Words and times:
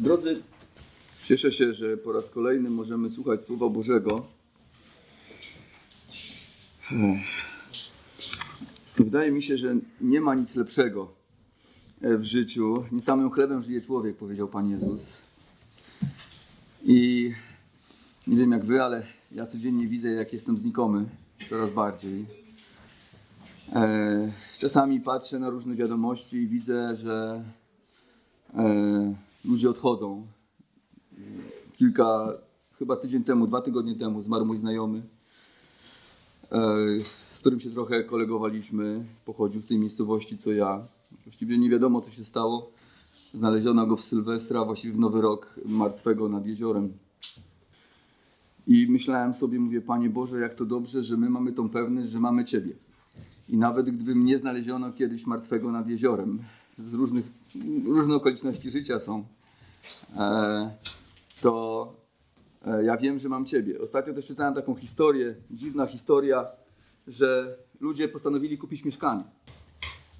Drodzy, 0.00 0.42
cieszę 1.24 1.52
się, 1.52 1.74
że 1.74 1.96
po 1.96 2.12
raz 2.12 2.30
kolejny 2.30 2.70
możemy 2.70 3.10
słuchać 3.10 3.44
Słowa 3.44 3.68
Bożego. 3.68 4.26
Wydaje 8.96 9.32
mi 9.32 9.42
się, 9.42 9.56
że 9.56 9.74
nie 10.00 10.20
ma 10.20 10.34
nic 10.34 10.56
lepszego 10.56 11.12
w 12.00 12.22
życiu. 12.22 12.84
Nie 12.92 13.00
samym 13.00 13.30
chlebem 13.30 13.62
żyje 13.62 13.80
człowiek, 13.80 14.16
powiedział 14.16 14.48
Pan 14.48 14.70
Jezus. 14.70 15.18
I 16.82 17.30
nie 18.26 18.36
wiem 18.36 18.52
jak 18.52 18.64
wy, 18.64 18.82
ale 18.82 19.06
ja 19.32 19.46
codziennie 19.46 19.86
widzę, 19.86 20.10
jak 20.10 20.32
jestem 20.32 20.58
znikomy 20.58 21.04
coraz 21.48 21.70
bardziej. 21.70 22.26
E, 23.72 24.32
czasami 24.58 25.00
patrzę 25.00 25.38
na 25.38 25.50
różne 25.50 25.74
wiadomości 25.74 26.36
i 26.36 26.46
widzę, 26.46 26.96
że 26.96 27.44
e, 28.54 29.29
ludzie 29.44 29.70
odchodzą. 29.70 30.26
Kilka, 31.72 32.32
chyba 32.78 32.96
tydzień 32.96 33.22
temu, 33.22 33.46
dwa 33.46 33.62
tygodnie 33.62 33.96
temu 33.96 34.22
zmarł 34.22 34.46
mój 34.46 34.56
znajomy, 34.56 35.02
e, 36.52 36.76
z 37.32 37.40
którym 37.40 37.60
się 37.60 37.70
trochę 37.70 38.04
kolegowaliśmy. 38.04 39.04
Pochodził 39.24 39.62
z 39.62 39.66
tej 39.66 39.78
miejscowości 39.78 40.38
co 40.38 40.52
ja. 40.52 40.88
Właściwie 41.24 41.58
nie 41.58 41.70
wiadomo, 41.70 42.00
co 42.00 42.10
się 42.10 42.24
stało. 42.24 42.70
Znaleziono 43.34 43.86
go 43.86 43.96
w 43.96 44.00
Sylwestra, 44.00 44.64
właściwie 44.64 44.94
w 44.94 44.98
Nowy 44.98 45.20
Rok, 45.20 45.60
martwego 45.64 46.28
nad 46.28 46.46
jeziorem. 46.46 46.92
I 48.66 48.86
myślałem 48.90 49.34
sobie, 49.34 49.58
mówię, 49.60 49.80
Panie 49.80 50.10
Boże, 50.10 50.40
jak 50.40 50.54
to 50.54 50.64
dobrze, 50.64 51.04
że 51.04 51.16
my 51.16 51.30
mamy 51.30 51.52
tą 51.52 51.68
pewność, 51.68 52.10
że 52.10 52.20
mamy 52.20 52.44
Ciebie. 52.44 52.72
I 53.48 53.56
nawet 53.56 53.90
gdyby 53.90 54.14
mnie 54.14 54.38
znaleziono 54.38 54.92
kiedyś 54.92 55.26
martwego 55.26 55.72
nad 55.72 55.88
jeziorem, 55.88 56.38
z 56.78 56.94
różnych, 56.94 57.24
różne 57.84 58.14
okoliczności 58.14 58.70
życia 58.70 59.00
są, 59.00 59.24
e, 60.16 60.70
to 61.40 61.92
e, 62.66 62.84
ja 62.84 62.96
wiem, 62.96 63.18
że 63.18 63.28
mam 63.28 63.46
Ciebie. 63.46 63.80
Ostatnio 63.80 64.14
też 64.14 64.26
czytałem 64.26 64.54
taką 64.54 64.74
historię, 64.74 65.34
dziwna 65.50 65.86
historia, 65.86 66.46
że 67.06 67.56
ludzie 67.80 68.08
postanowili 68.08 68.58
kupić 68.58 68.84
mieszkanie. 68.84 69.24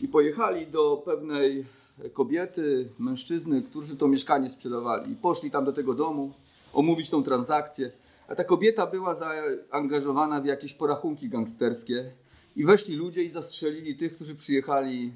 I 0.00 0.08
pojechali 0.08 0.66
do 0.66 1.02
pewnej 1.04 1.64
kobiety, 2.12 2.88
mężczyzny, 2.98 3.62
którzy 3.62 3.96
to 3.96 4.08
mieszkanie 4.08 4.50
sprzedawali. 4.50 5.12
I 5.12 5.16
poszli 5.16 5.50
tam 5.50 5.64
do 5.64 5.72
tego 5.72 5.94
domu, 5.94 6.32
omówić 6.72 7.10
tą 7.10 7.22
transakcję. 7.22 7.92
A 8.28 8.34
ta 8.34 8.44
kobieta 8.44 8.86
była 8.86 9.14
zaangażowana 9.14 10.40
w 10.40 10.44
jakieś 10.44 10.74
porachunki 10.74 11.28
gangsterskie. 11.28 12.10
I 12.56 12.64
weszli 12.64 12.96
ludzie 12.96 13.22
i 13.22 13.30
zastrzelili 13.30 13.96
tych, 13.96 14.14
którzy 14.14 14.34
przyjechali 14.34 15.12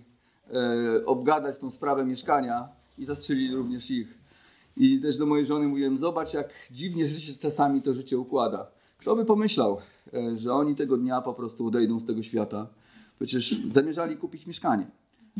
obgadać 1.06 1.58
tą 1.58 1.70
sprawę 1.70 2.04
mieszkania 2.04 2.68
i 2.98 3.04
zastrzelili 3.04 3.54
również 3.54 3.90
ich. 3.90 4.18
I 4.76 5.00
też 5.00 5.16
do 5.16 5.26
mojej 5.26 5.46
żony 5.46 5.68
mówiłem, 5.68 5.98
zobacz 5.98 6.34
jak 6.34 6.68
dziwnie 6.70 7.08
życie 7.08 7.32
czasami 7.40 7.82
to 7.82 7.94
życie 7.94 8.18
układa. 8.18 8.66
Kto 8.98 9.16
by 9.16 9.24
pomyślał, 9.24 9.78
e, 10.14 10.36
że 10.36 10.52
oni 10.52 10.74
tego 10.74 10.96
dnia 10.96 11.20
po 11.20 11.34
prostu 11.34 11.66
odejdą 11.66 11.98
z 12.00 12.06
tego 12.06 12.22
świata. 12.22 12.66
Przecież 13.18 13.60
zamierzali 13.68 14.16
kupić 14.16 14.46
mieszkanie. 14.46 14.86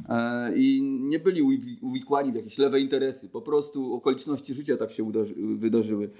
E, 0.09 0.57
I 0.57 0.83
nie 0.83 1.19
byli 1.19 1.43
uwikłani 1.83 2.33
w 2.33 2.35
jakieś 2.35 2.59
lewe 2.59 2.81
interesy. 2.81 3.29
Po 3.29 3.43
prostu 3.43 3.95
okoliczności 3.95 4.55
życia 4.55 4.77
tak 4.77 4.91
się 4.91 5.13
wydarzyły. 5.57 6.11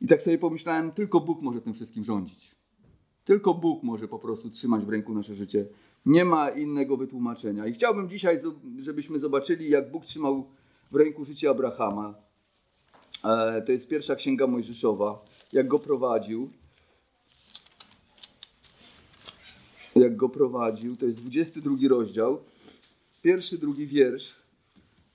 I 0.00 0.06
tak 0.06 0.22
sobie 0.22 0.38
pomyślałem, 0.38 0.92
tylko 0.92 1.20
Bóg 1.20 1.42
może 1.42 1.60
tym 1.60 1.74
wszystkim 1.74 2.04
rządzić. 2.04 2.54
Tylko 3.24 3.54
Bóg 3.54 3.82
może 3.82 4.08
po 4.08 4.18
prostu 4.18 4.50
trzymać 4.50 4.84
w 4.84 4.88
ręku 4.88 5.14
nasze 5.14 5.34
życie. 5.34 5.66
Nie 6.06 6.24
ma 6.24 6.50
innego 6.50 6.96
wytłumaczenia. 6.96 7.66
I 7.66 7.72
chciałbym 7.72 8.08
dzisiaj, 8.08 8.40
żebyśmy 8.78 9.18
zobaczyli, 9.18 9.70
jak 9.70 9.90
Bóg 9.90 10.04
trzymał 10.04 10.50
w 10.90 10.96
ręku 10.96 11.24
życie 11.24 11.50
Abrahama. 11.50 12.14
E, 13.24 13.62
to 13.62 13.72
jest 13.72 13.88
pierwsza 13.88 14.14
księga 14.16 14.46
Mojżeszowa. 14.46 15.24
Jak 15.52 15.68
go 15.68 15.78
prowadził. 15.78 16.50
Jak 19.96 20.16
go 20.16 20.28
prowadził. 20.28 20.96
To 20.96 21.06
jest 21.06 21.18
22 21.18 21.76
rozdział. 21.88 22.40
Pierwszy, 23.22 23.58
drugi 23.58 23.86
wiersz. 23.86 24.36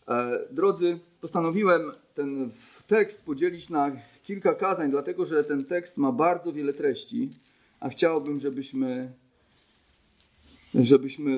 E, 0.07 0.39
drodzy, 0.51 0.99
postanowiłem 1.21 1.91
ten 2.13 2.51
tekst 2.87 3.25
podzielić 3.25 3.69
na 3.69 3.91
kilka 4.23 4.53
kazań, 4.53 4.91
dlatego 4.91 5.25
że 5.25 5.43
ten 5.43 5.65
tekst 5.65 5.97
ma 5.97 6.11
bardzo 6.11 6.53
wiele 6.53 6.73
treści, 6.73 7.29
a 7.79 7.89
chciałbym, 7.89 8.39
żebyśmy, 8.39 9.13
żebyśmy 10.83 11.37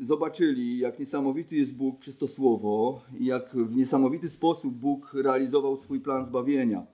zobaczyli, 0.00 0.78
jak 0.78 0.98
niesamowity 0.98 1.56
jest 1.56 1.76
Bóg 1.76 1.98
przez 1.98 2.16
to 2.16 2.28
słowo 2.28 3.02
i 3.18 3.24
jak 3.24 3.50
w 3.54 3.76
niesamowity 3.76 4.28
sposób 4.28 4.74
Bóg 4.74 5.14
realizował 5.14 5.76
swój 5.76 6.00
plan 6.00 6.24
zbawienia. 6.24 6.86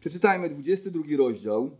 Przeczytajmy 0.00 0.48
22 0.48 1.02
rozdział, 1.16 1.70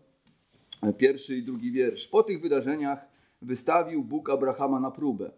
pierwszy 0.98 1.36
i 1.36 1.42
drugi 1.42 1.72
wiersz. 1.72 2.08
Po 2.08 2.22
tych 2.22 2.40
wydarzeniach 2.40 3.08
wystawił 3.42 4.04
Bóg 4.04 4.30
Abrahama 4.30 4.80
na 4.80 4.90
próbę 4.90 5.30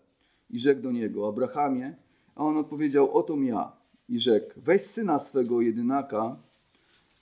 i 0.50 0.58
rzekł 0.58 0.82
do 0.82 0.92
niego: 0.92 1.28
Abrahamie, 1.28 1.96
a 2.34 2.44
on 2.44 2.56
odpowiedział: 2.56 3.12
Oto 3.12 3.36
ja. 3.36 3.72
I 4.08 4.19
rzekł: 4.19 4.54
Weź 4.56 4.82
syna 4.82 5.19
swego 5.19 5.60
jedynaka, 5.60 6.36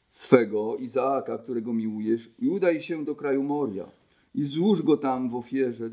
swego 0.09 0.76
Izaaka, 0.76 1.38
którego 1.38 1.72
miłujesz, 1.72 2.30
i 2.38 2.48
udaj 2.48 2.80
się 2.80 3.04
do 3.04 3.14
kraju 3.14 3.42
Moria 3.42 3.86
i 4.34 4.44
złóż 4.44 4.82
go 4.82 4.97
tam 4.97 5.28
w 5.28 5.34
ofierze 5.34 5.91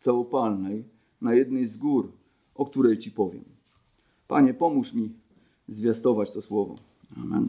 całopalnej 0.00 0.84
na 1.20 1.34
jednej 1.34 1.66
z 1.66 1.76
gór, 1.76 2.12
o 2.54 2.66
której 2.66 2.98
ci 2.98 3.10
powiem. 3.10 3.44
Panie, 4.28 4.54
pomóż 4.54 4.94
mi 4.94 5.10
zwiastować 5.68 6.30
to 6.30 6.42
słowo. 6.42 6.76
Amen. 7.16 7.48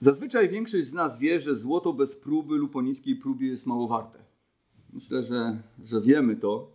Zazwyczaj 0.00 0.48
większość 0.48 0.86
z 0.86 0.92
nas 0.92 1.18
wie, 1.18 1.40
że 1.40 1.56
złoto 1.56 1.92
bez 1.92 2.16
próby 2.16 2.56
lub 2.56 2.76
o 2.76 2.82
niskiej 2.82 3.16
próbie 3.16 3.48
jest 3.48 3.66
mało 3.66 3.88
warte. 3.88 4.18
Myślę, 4.92 5.22
że, 5.22 5.62
że 5.84 6.00
wiemy 6.00 6.36
to. 6.36 6.70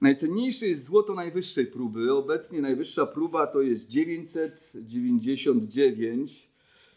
Najcenniejsze 0.00 0.66
jest 0.66 0.84
złoto 0.84 1.14
najwyższej 1.14 1.66
próby. 1.66 2.14
Obecnie 2.14 2.60
najwyższa 2.60 3.06
próba 3.06 3.46
to 3.46 3.62
jest 3.62 3.88
999, 3.88 6.48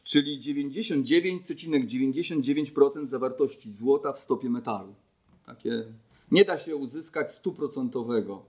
czyli 0.10 0.40
99,99% 0.40 3.06
zawartości 3.06 3.72
złota 3.72 4.14
w 4.14 4.20
stopie 4.20 4.50
metalu. 4.50 4.96
Takie 5.46 5.86
nie 6.32 6.46
da 6.46 6.58
się 6.58 6.76
uzyskać 6.76 7.32
stuprocentowego 7.32 8.46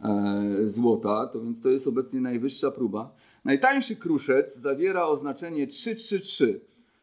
e, 0.00 0.44
złota, 0.64 1.26
to 1.26 1.40
więc 1.40 1.62
to 1.62 1.68
jest 1.68 1.86
obecnie 1.86 2.20
najwyższa 2.20 2.70
próba. 2.70 3.14
Najtańszy 3.44 3.96
kruszec 3.96 4.56
zawiera 4.56 5.06
oznaczenie 5.06 5.66
333 5.66 6.60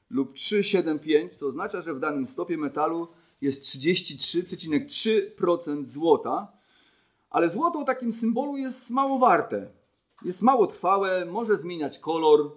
lub 0.09 0.33
375, 0.33 1.35
co 1.35 1.47
oznacza, 1.47 1.81
że 1.81 1.93
w 1.93 1.99
danym 1.99 2.27
stopie 2.27 2.57
metalu 2.57 3.07
jest 3.41 3.63
33,3% 3.63 5.85
złota, 5.85 6.51
ale 7.29 7.49
złoto 7.49 7.79
o 7.79 7.83
takim 7.83 8.11
symbolu 8.11 8.57
jest 8.57 8.89
mało 8.89 9.19
warte. 9.19 9.67
Jest 10.25 10.41
mało 10.41 10.67
trwałe, 10.67 11.25
może 11.25 11.57
zmieniać 11.57 11.99
kolor. 11.99 12.51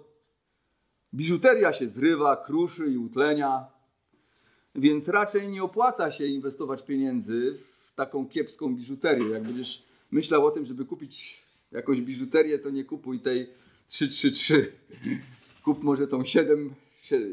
Biżuteria 1.13 1.73
się 1.73 1.89
zrywa, 1.89 2.37
kruszy 2.37 2.87
i 2.87 2.97
utlenia. 2.97 3.65
Więc 4.75 5.09
raczej 5.09 5.49
nie 5.49 5.63
opłaca 5.63 6.11
się 6.11 6.25
inwestować 6.25 6.83
pieniędzy 6.83 7.57
w 7.57 7.95
taką 7.95 8.27
kiepską 8.27 8.75
biżuterię. 8.75 9.29
Jak 9.29 9.43
będziesz 9.43 9.85
myślał 10.11 10.45
o 10.45 10.51
tym, 10.51 10.65
żeby 10.65 10.85
kupić 10.85 11.43
jakąś 11.71 12.01
biżuterię, 12.01 12.59
to 12.59 12.69
nie 12.69 12.83
kupuj 12.83 13.19
tej 13.19 13.49
333. 13.87 14.71
Kup 15.63 15.83
może 15.83 16.07
tą 16.07 16.25
7, 16.25 16.73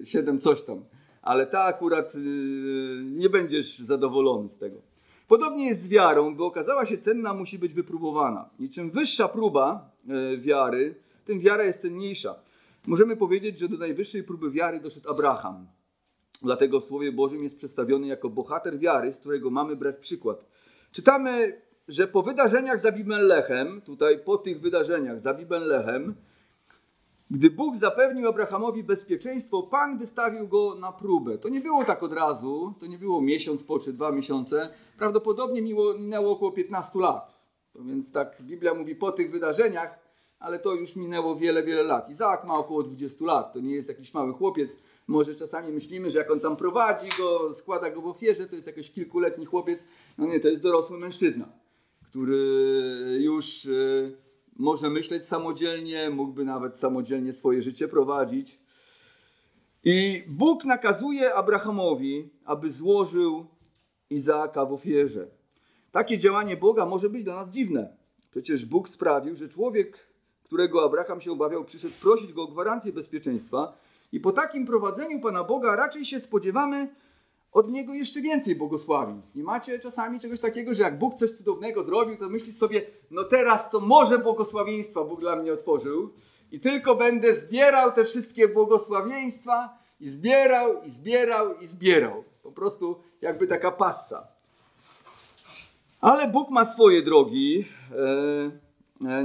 7 0.04 0.38
coś 0.38 0.62
tam. 0.62 0.84
Ale 1.22 1.46
ta 1.46 1.62
akurat 1.62 2.14
yy, 2.14 2.20
nie 3.04 3.30
będziesz 3.30 3.78
zadowolony 3.78 4.48
z 4.48 4.58
tego. 4.58 4.92
Podobnie 5.28 5.66
jest 5.66 5.82
z 5.82 5.88
wiarą, 5.88 6.36
by 6.36 6.44
okazała 6.44 6.86
się 6.86 6.98
cenna, 6.98 7.34
musi 7.34 7.58
być 7.58 7.74
wypróbowana. 7.74 8.50
I 8.58 8.68
czym 8.68 8.90
wyższa 8.90 9.28
próba 9.28 9.90
e, 10.08 10.36
wiary, 10.36 10.94
tym 11.25 11.40
wiara 11.40 11.64
jest 11.64 11.80
cenniejsza. 11.80 12.34
Możemy 12.87 13.17
powiedzieć, 13.17 13.58
że 13.58 13.69
do 13.69 13.76
najwyższej 13.76 14.25
próby 14.25 14.50
wiary 14.50 14.81
doszedł 14.81 15.11
Abraham. 15.11 15.67
Dlatego 16.43 16.81
w 16.81 16.84
Słowie 16.84 17.12
Bożym 17.12 17.43
jest 17.43 17.56
przedstawiony 17.56 18.06
jako 18.06 18.31
bohater 18.31 18.79
wiary, 18.79 19.12
z 19.12 19.19
którego 19.19 19.50
mamy 19.50 19.76
brać 19.76 19.96
przykład. 19.96 20.44
Czytamy, 20.93 21.62
że 21.88 22.08
po 22.08 22.23
wydarzeniach 22.23 22.81
za 22.81 22.88
Abimelechem, 22.88 23.81
tutaj 23.81 24.19
po 24.19 24.38
tych 24.38 24.61
wydarzeniach 24.61 25.20
za 25.20 25.31
Abimelechem, 25.31 26.14
gdy 27.31 27.50
Bóg 27.50 27.76
zapewnił 27.76 28.29
Abrahamowi 28.29 28.85
bezpieczeństwo, 28.85 29.62
Pan 29.62 29.99
wystawił 29.99 30.49
go 30.49 30.75
na 30.75 30.93
próbę. 30.93 31.38
To 31.38 31.49
nie 31.49 31.61
było 31.61 31.85
tak 31.85 32.02
od 32.02 32.12
razu, 32.12 32.75
to 32.81 32.87
nie 32.87 32.99
było 32.99 33.20
miesiąc 33.20 33.64
po 33.64 33.78
czy 33.78 33.93
dwa 33.93 34.12
miesiące. 34.12 34.69
Prawdopodobnie 34.99 35.62
minęło 35.99 36.32
około 36.32 36.52
15 36.52 36.99
lat. 36.99 37.43
To 37.73 37.85
więc 37.85 38.12
tak 38.12 38.43
Biblia 38.43 38.75
mówi 38.75 38.94
po 38.94 39.12
tych 39.12 39.31
wydarzeniach, 39.31 39.99
ale 40.42 40.58
to 40.58 40.74
już 40.74 40.96
minęło 40.96 41.36
wiele, 41.36 41.62
wiele 41.62 41.82
lat. 41.82 42.10
Izaak 42.10 42.44
ma 42.44 42.54
około 42.54 42.82
20 42.82 43.24
lat, 43.24 43.52
to 43.52 43.60
nie 43.60 43.74
jest 43.74 43.88
jakiś 43.88 44.14
mały 44.14 44.32
chłopiec. 44.32 44.76
Może 45.06 45.34
czasami 45.34 45.72
myślimy, 45.72 46.10
że 46.10 46.18
jak 46.18 46.30
on 46.30 46.40
tam 46.40 46.56
prowadzi 46.56 47.08
go, 47.18 47.52
składa 47.52 47.90
go 47.90 48.00
w 48.00 48.06
ofierze, 48.06 48.46
to 48.46 48.54
jest 48.54 48.66
jakiś 48.66 48.90
kilkuletni 48.90 49.44
chłopiec. 49.44 49.84
No 50.18 50.26
nie, 50.26 50.40
to 50.40 50.48
jest 50.48 50.62
dorosły 50.62 50.98
mężczyzna, 50.98 51.48
który 52.02 52.38
już 53.20 53.66
e, 53.66 53.70
może 54.56 54.90
myśleć 54.90 55.24
samodzielnie, 55.26 56.10
mógłby 56.10 56.44
nawet 56.44 56.78
samodzielnie 56.78 57.32
swoje 57.32 57.62
życie 57.62 57.88
prowadzić. 57.88 58.58
I 59.84 60.24
Bóg 60.28 60.64
nakazuje 60.64 61.34
Abrahamowi, 61.34 62.30
aby 62.44 62.70
złożył 62.70 63.46
Izaaka 64.10 64.66
w 64.66 64.72
ofierze. 64.72 65.28
Takie 65.92 66.18
działanie 66.18 66.56
Boga 66.56 66.86
może 66.86 67.10
być 67.10 67.24
dla 67.24 67.36
nas 67.36 67.50
dziwne. 67.50 67.96
Przecież 68.30 68.66
Bóg 68.66 68.88
sprawił, 68.88 69.36
że 69.36 69.48
człowiek, 69.48 70.12
którego 70.52 70.84
Abraham 70.84 71.20
się 71.20 71.32
obawiał, 71.32 71.64
przyszedł 71.64 71.94
prosić 72.00 72.32
go 72.32 72.43
o 72.43 72.46
gwarancję 72.46 72.93
bezpieczeństwa. 72.93 73.78
I 74.12 74.20
po 74.20 74.32
takim 74.32 74.66
prowadzeniu 74.66 75.20
Pana 75.20 75.44
Boga 75.44 75.76
raczej 75.76 76.04
się 76.04 76.20
spodziewamy 76.20 76.94
od 77.52 77.70
Niego 77.70 77.94
jeszcze 77.94 78.20
więcej 78.20 78.56
błogosławieństw. 78.56 79.34
Nie 79.34 79.43
macie 79.43 79.78
czasami 79.78 80.20
czegoś 80.20 80.40
takiego, 80.40 80.75
że 80.75 80.82
jak 80.82 80.99
Bóg 80.99 81.14
coś 81.14 81.31
cudownego 81.31 81.82
zrobił, 81.82 82.16
to 82.16 82.28
myślisz 82.28 82.54
sobie, 82.54 82.87
no 83.10 83.25
teraz 83.25 83.70
to 83.70 83.81
może 83.81 84.19
błogosławieństwa 84.19 85.04
Bóg 85.04 85.20
dla 85.20 85.37
mnie 85.37 85.52
otworzył 85.52 86.10
i 86.50 86.60
tylko 86.60 86.94
będę 86.94 87.34
zbierał 87.34 87.93
te 87.93 88.04
wszystkie 88.04 88.49
błogosławieństwa 88.49 89.78
i 90.00 90.08
zbierał, 90.08 90.82
i 90.82 90.90
zbierał, 90.90 91.58
i 91.60 91.66
zbierał. 91.66 92.25
Po 92.43 92.52
prostu 92.52 92.96
jakby 93.20 93.46
taka 93.46 93.70
passa. 93.70 94.26
Ale 96.00 96.28
Bóg 96.28 96.50
ma 96.50 96.64
swoje 96.64 97.02
drogi. 97.02 97.64
E, 97.90 98.71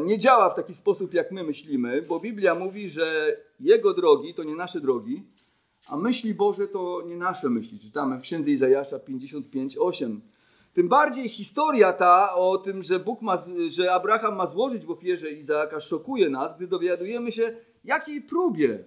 nie 0.06 0.18
działa 0.18 0.50
w 0.50 0.56
taki 0.56 0.74
sposób, 0.74 1.14
jak 1.14 1.32
my 1.32 1.44
myślimy, 1.44 2.02
bo 2.02 2.20
Biblia 2.20 2.56
mówi, 2.56 2.90
że 2.90 3.38
Jego 3.60 3.94
drogi 3.94 4.34
to 4.34 4.44
nie 4.44 4.56
nasze 4.56 4.82
drogi, 4.82 5.24
a 5.88 5.98
myśli 5.98 6.34
Boże 6.34 6.68
to 6.68 7.02
nie 7.06 7.18
nasze 7.18 7.50
myśli. 7.50 7.80
Czytamy 7.80 8.20
w 8.20 8.22
księdze 8.22 8.52
Izajasza 8.52 8.98
55:8. 8.98 10.20
Tym 10.74 10.88
bardziej 10.88 11.30
historia 11.30 11.94
ta 11.94 12.36
o 12.36 12.58
tym, 12.58 12.84
że 12.84 13.00
Bóg 13.00 13.22
ma, 13.22 13.38
że 13.68 13.94
Abraham 13.94 14.36
ma 14.36 14.46
złożyć 14.46 14.86
w 14.86 14.92
ofierze 14.92 15.32
Izaaka, 15.32 15.80
szokuje 15.80 16.30
nas, 16.30 16.58
gdy 16.58 16.68
dowiadujemy 16.68 17.32
się, 17.32 17.56
jakiej 17.84 18.22
próbie 18.22 18.84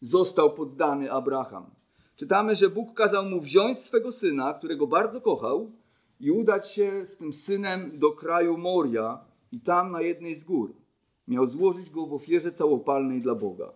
został 0.00 0.54
poddany 0.54 1.12
Abraham. 1.12 1.70
Czytamy, 2.16 2.54
że 2.54 2.70
Bóg 2.70 2.94
kazał 2.94 3.24
mu 3.24 3.40
wziąć 3.40 3.78
swego 3.78 4.12
syna, 4.12 4.54
którego 4.54 4.86
bardzo 4.86 5.20
kochał, 5.20 5.72
i 6.20 6.30
udać 6.30 6.70
się 6.70 7.06
z 7.06 7.16
tym 7.16 7.32
synem 7.32 7.98
do 7.98 8.12
kraju 8.12 8.58
Moria 8.58 9.29
i 9.52 9.60
tam 9.60 9.92
na 9.92 10.00
jednej 10.00 10.34
z 10.34 10.44
gór. 10.44 10.74
Miał 11.28 11.46
złożyć 11.46 11.90
go 11.90 12.06
w 12.06 12.14
ofierze 12.14 12.52
całopalnej 12.52 13.20
dla 13.20 13.34
Boga. 13.34 13.72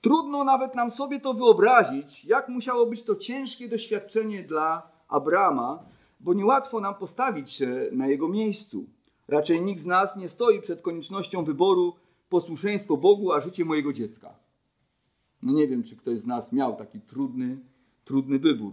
Trudno 0.00 0.44
nawet 0.44 0.74
nam 0.74 0.90
sobie 0.90 1.20
to 1.20 1.34
wyobrazić, 1.34 2.24
jak 2.24 2.48
musiało 2.48 2.86
być 2.86 3.02
to 3.02 3.16
ciężkie 3.16 3.68
doświadczenie 3.68 4.42
dla 4.42 4.90
Abrama, 5.08 5.84
bo 6.20 6.34
niełatwo 6.34 6.80
nam 6.80 6.94
postawić 6.94 7.50
się 7.50 7.88
na 7.92 8.06
jego 8.06 8.28
miejscu. 8.28 8.86
Raczej 9.28 9.62
nikt 9.62 9.80
z 9.80 9.86
nas 9.86 10.16
nie 10.16 10.28
stoi 10.28 10.60
przed 10.60 10.82
koniecznością 10.82 11.44
wyboru 11.44 11.94
posłuszeństwo 12.28 12.96
Bogu, 12.96 13.32
a 13.32 13.40
życie 13.40 13.64
mojego 13.64 13.92
dziecka. 13.92 14.34
No 15.42 15.52
nie 15.52 15.68
wiem, 15.68 15.82
czy 15.82 15.96
ktoś 15.96 16.18
z 16.18 16.26
nas 16.26 16.52
miał 16.52 16.76
taki 16.76 17.00
trudny, 17.00 17.58
trudny 18.04 18.38
wybór. 18.38 18.72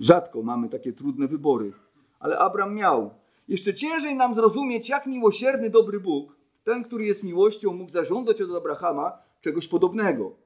Rzadko 0.00 0.42
mamy 0.42 0.68
takie 0.68 0.92
trudne 0.92 1.28
wybory, 1.28 1.72
ale 2.20 2.38
Abram 2.38 2.74
miał. 2.74 3.10
Jeszcze 3.52 3.74
ciężej 3.74 4.16
nam 4.16 4.34
zrozumieć, 4.34 4.88
jak 4.88 5.06
miłosierny, 5.06 5.70
dobry 5.70 6.00
Bóg, 6.00 6.36
ten, 6.64 6.84
który 6.84 7.04
jest 7.04 7.24
miłością, 7.24 7.72
mógł 7.72 7.90
zażądać 7.90 8.42
od 8.42 8.50
Abrahama 8.50 9.18
czegoś 9.40 9.68
podobnego. 9.68 10.36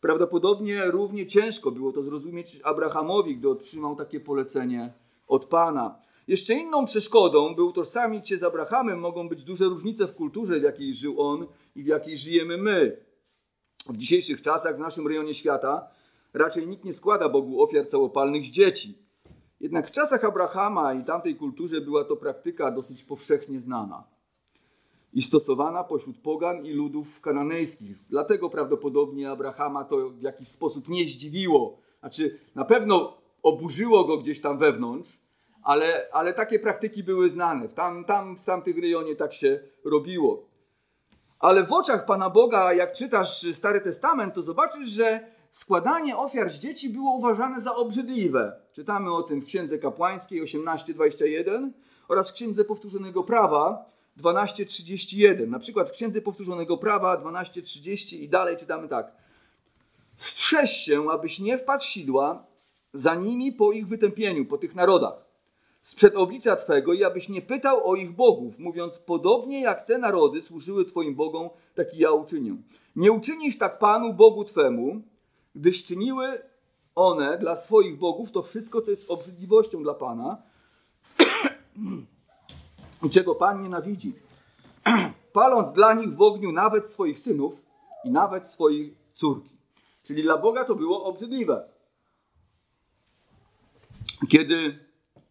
Prawdopodobnie 0.00 0.84
równie 0.84 1.26
ciężko 1.26 1.70
było 1.70 1.92
to 1.92 2.02
zrozumieć 2.02 2.60
Abrahamowi, 2.64 3.36
gdy 3.36 3.48
otrzymał 3.48 3.96
takie 3.96 4.20
polecenie 4.20 4.92
od 5.26 5.46
Pana. 5.46 5.98
Jeszcze 6.28 6.54
inną 6.54 6.84
przeszkodą, 6.84 7.54
by 7.54 7.62
utożsamić 7.62 8.28
się 8.28 8.38
z 8.38 8.42
Abrahamem, 8.42 9.00
mogą 9.00 9.28
być 9.28 9.44
duże 9.44 9.64
różnice 9.64 10.06
w 10.06 10.14
kulturze, 10.14 10.60
w 10.60 10.62
jakiej 10.62 10.94
żył 10.94 11.20
on 11.20 11.46
i 11.74 11.82
w 11.82 11.86
jakiej 11.86 12.16
żyjemy 12.16 12.56
my. 12.56 12.96
W 13.88 13.96
dzisiejszych 13.96 14.42
czasach 14.42 14.76
w 14.76 14.80
naszym 14.80 15.06
rejonie 15.06 15.34
świata 15.34 15.88
raczej 16.34 16.66
nikt 16.66 16.84
nie 16.84 16.92
składa 16.92 17.28
Bogu 17.28 17.62
ofiar 17.62 17.86
całopalnych 17.86 18.42
z 18.42 18.50
dzieci. 18.50 19.05
Jednak 19.60 19.86
w 19.86 19.90
czasach 19.90 20.24
Abrahama 20.24 20.94
i 20.94 21.04
tamtej 21.04 21.36
kulturze 21.36 21.80
była 21.80 22.04
to 22.04 22.16
praktyka 22.16 22.70
dosyć 22.70 23.04
powszechnie 23.04 23.60
znana 23.60 24.04
i 25.12 25.22
stosowana 25.22 25.84
pośród 25.84 26.18
pogan 26.18 26.66
i 26.66 26.72
ludów 26.72 27.20
kananejskich. 27.20 27.96
Dlatego 28.08 28.50
prawdopodobnie 28.50 29.30
Abrahama 29.30 29.84
to 29.84 30.10
w 30.10 30.22
jakiś 30.22 30.48
sposób 30.48 30.88
nie 30.88 31.04
zdziwiło. 31.04 31.78
Znaczy, 32.00 32.38
na 32.54 32.64
pewno 32.64 33.16
oburzyło 33.42 34.04
go 34.04 34.18
gdzieś 34.18 34.40
tam 34.40 34.58
wewnątrz, 34.58 35.20
ale, 35.62 36.08
ale 36.12 36.34
takie 36.34 36.58
praktyki 36.58 37.02
były 37.02 37.30
znane. 37.30 37.68
Tam, 37.68 38.04
tam 38.04 38.36
w 38.36 38.44
tamtych 38.44 38.78
rejonie 38.78 39.16
tak 39.16 39.32
się 39.32 39.60
robiło. 39.84 40.48
Ale 41.38 41.64
w 41.64 41.72
oczach 41.72 42.06
Pana 42.06 42.30
Boga, 42.30 42.72
jak 42.72 42.92
czytasz 42.92 43.54
Stary 43.54 43.80
Testament, 43.80 44.34
to 44.34 44.42
zobaczysz, 44.42 44.88
że 44.88 45.35
składanie 45.56 46.16
ofiar 46.16 46.50
z 46.50 46.58
dzieci 46.58 46.88
było 46.88 47.16
uważane 47.16 47.60
za 47.60 47.74
obrzydliwe. 47.74 48.60
Czytamy 48.72 49.14
o 49.14 49.22
tym 49.22 49.40
w 49.40 49.46
Księdze 49.46 49.78
Kapłańskiej 49.78 50.42
18:21 50.42 51.70
oraz 52.08 52.30
w 52.30 52.32
Księdze 52.32 52.64
Powtórzonego 52.64 53.24
Prawa 53.24 53.90
12:31. 54.16 55.50
Na 55.50 55.58
przykład 55.58 55.88
w 55.88 55.92
Księdze 55.92 56.20
Powtórzonego 56.20 56.76
Prawa 56.76 57.16
12:30 57.16 58.16
i 58.16 58.28
dalej 58.28 58.56
czytamy 58.56 58.88
tak. 58.88 59.12
Strzeż 60.16 60.70
się, 60.70 61.10
abyś 61.10 61.40
nie 61.40 61.58
wpadł 61.58 61.84
sidła 61.84 62.46
za 62.92 63.14
nimi 63.14 63.52
po 63.52 63.72
ich 63.72 63.88
wytępieniu, 63.88 64.46
po 64.46 64.58
tych 64.58 64.74
narodach 64.74 65.26
sprzed 65.82 66.16
oblicza 66.16 66.56
Twego 66.56 66.92
i 66.92 67.04
abyś 67.04 67.28
nie 67.28 67.42
pytał 67.42 67.90
o 67.90 67.94
ich 67.94 68.12
bogów, 68.12 68.58
mówiąc, 68.58 68.98
podobnie 68.98 69.60
jak 69.60 69.86
te 69.86 69.98
narody 69.98 70.42
służyły 70.42 70.84
Twoim 70.84 71.14
bogom, 71.14 71.50
tak 71.74 71.94
i 71.94 71.98
ja 71.98 72.10
uczynię. 72.10 72.56
Nie 72.96 73.12
uczynisz 73.12 73.58
tak 73.58 73.78
Panu, 73.78 74.14
Bogu 74.14 74.44
Twemu, 74.44 75.02
gdyż 75.56 75.84
czyniły 75.84 76.42
one 76.94 77.38
dla 77.38 77.56
swoich 77.56 77.98
bogów 77.98 78.30
to 78.30 78.42
wszystko, 78.42 78.82
co 78.82 78.90
jest 78.90 79.10
obrzydliwością 79.10 79.82
dla 79.82 79.94
Pana 79.94 80.42
i 83.02 83.10
czego 83.14 83.34
Pan 83.34 83.62
nienawidzi, 83.62 84.14
paląc 85.32 85.72
dla 85.72 85.94
nich 85.94 86.14
w 86.14 86.22
ogniu 86.22 86.52
nawet 86.52 86.90
swoich 86.90 87.18
synów 87.18 87.62
i 88.04 88.10
nawet 88.10 88.48
swoich 88.48 88.94
córki. 89.14 89.56
Czyli 90.02 90.22
dla 90.22 90.38
Boga 90.38 90.64
to 90.64 90.74
było 90.74 91.04
obrzydliwe. 91.04 91.68
Kiedy 94.28 94.78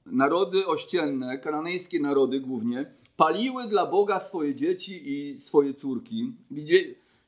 narody 0.06 0.68
ościenne, 0.68 1.38
kananejskie 1.38 2.00
narody 2.00 2.40
głównie, 2.40 2.94
paliły 3.18 3.68
dla 3.68 3.86
Boga 3.86 4.20
swoje 4.20 4.56
dzieci 4.56 5.10
i 5.12 5.40
swoje 5.40 5.74
córki. 5.74 6.34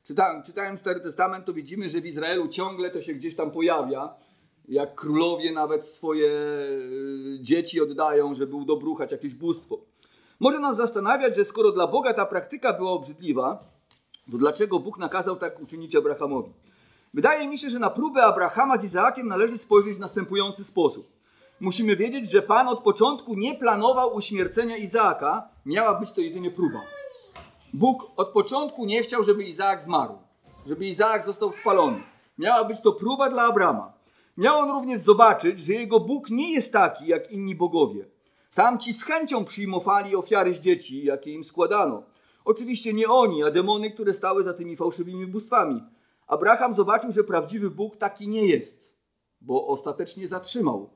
Czytając, 0.08 0.46
czytając 0.46 0.80
Stary 0.80 1.00
Testament, 1.00 1.44
to 1.44 1.52
widzimy, 1.52 1.88
że 1.88 2.00
w 2.00 2.06
Izraelu 2.06 2.48
ciągle 2.48 2.90
to 2.90 3.02
się 3.02 3.14
gdzieś 3.14 3.36
tam 3.36 3.50
pojawia, 3.50 4.14
jak 4.68 4.94
królowie 4.94 5.52
nawet 5.52 5.86
swoje 5.86 6.30
e, 6.30 7.40
dzieci 7.40 7.80
oddają, 7.80 8.34
żeby 8.34 8.56
udobruchać 8.56 9.12
jakieś 9.12 9.34
bóstwo. 9.34 9.78
Może 10.40 10.58
nas 10.60 10.76
zastanawiać, 10.76 11.36
że 11.36 11.44
skoro 11.44 11.72
dla 11.72 11.86
Boga 11.86 12.14
ta 12.14 12.26
praktyka 12.26 12.72
była 12.72 12.90
obrzydliwa, 12.90 13.64
to 14.30 14.38
dlaczego 14.38 14.78
Bóg 14.78 14.98
nakazał 14.98 15.36
tak 15.36 15.60
uczynić 15.60 15.96
Abrahamowi? 15.96 16.52
Wydaje 17.14 17.48
mi 17.48 17.58
się, 17.58 17.70
że 17.70 17.78
na 17.78 17.90
próbę 17.90 18.22
Abrahama 18.22 18.76
z 18.76 18.84
Izaakiem 18.84 19.28
należy 19.28 19.58
spojrzeć 19.58 19.96
w 19.96 20.00
następujący 20.00 20.64
sposób 20.64 21.18
musimy 21.60 21.96
wiedzieć, 21.96 22.30
że 22.30 22.42
Pan 22.42 22.68
od 22.68 22.80
początku 22.82 23.34
nie 23.34 23.54
planował 23.54 24.14
uśmiercenia 24.14 24.76
Izaaka, 24.76 25.48
miała 25.66 26.00
być 26.00 26.12
to 26.12 26.20
jedynie 26.20 26.50
próba. 26.50 26.80
Bóg 27.72 28.10
od 28.16 28.28
początku 28.28 28.84
nie 28.84 29.02
chciał, 29.02 29.24
żeby 29.24 29.44
Izaak 29.44 29.82
zmarł, 29.82 30.18
żeby 30.66 30.86
Izaak 30.86 31.24
został 31.24 31.52
spalony. 31.52 32.02
Miała 32.38 32.64
być 32.64 32.80
to 32.80 32.92
próba 32.92 33.30
dla 33.30 33.42
Abrama. 33.42 33.92
Miał 34.36 34.58
on 34.58 34.70
również 34.70 35.00
zobaczyć, 35.00 35.60
że 35.60 35.72
jego 35.72 36.00
Bóg 36.00 36.30
nie 36.30 36.52
jest 36.52 36.72
taki 36.72 37.06
jak 37.06 37.32
inni 37.32 37.54
bogowie. 37.54 38.04
Tamci 38.54 38.92
z 38.92 39.04
chęcią 39.04 39.44
przyjmowali 39.44 40.16
ofiary 40.16 40.54
z 40.54 40.60
dzieci, 40.60 41.04
jakie 41.04 41.32
im 41.32 41.44
składano. 41.44 42.02
Oczywiście 42.44 42.92
nie 42.92 43.08
oni, 43.08 43.42
a 43.42 43.50
demony, 43.50 43.90
które 43.90 44.14
stały 44.14 44.44
za 44.44 44.54
tymi 44.54 44.76
fałszywymi 44.76 45.26
bóstwami. 45.26 45.82
Abraham 46.26 46.72
zobaczył, 46.72 47.12
że 47.12 47.24
prawdziwy 47.24 47.70
Bóg 47.70 47.96
taki 47.96 48.28
nie 48.28 48.46
jest, 48.46 48.94
bo 49.40 49.66
ostatecznie 49.66 50.28
zatrzymał 50.28 50.90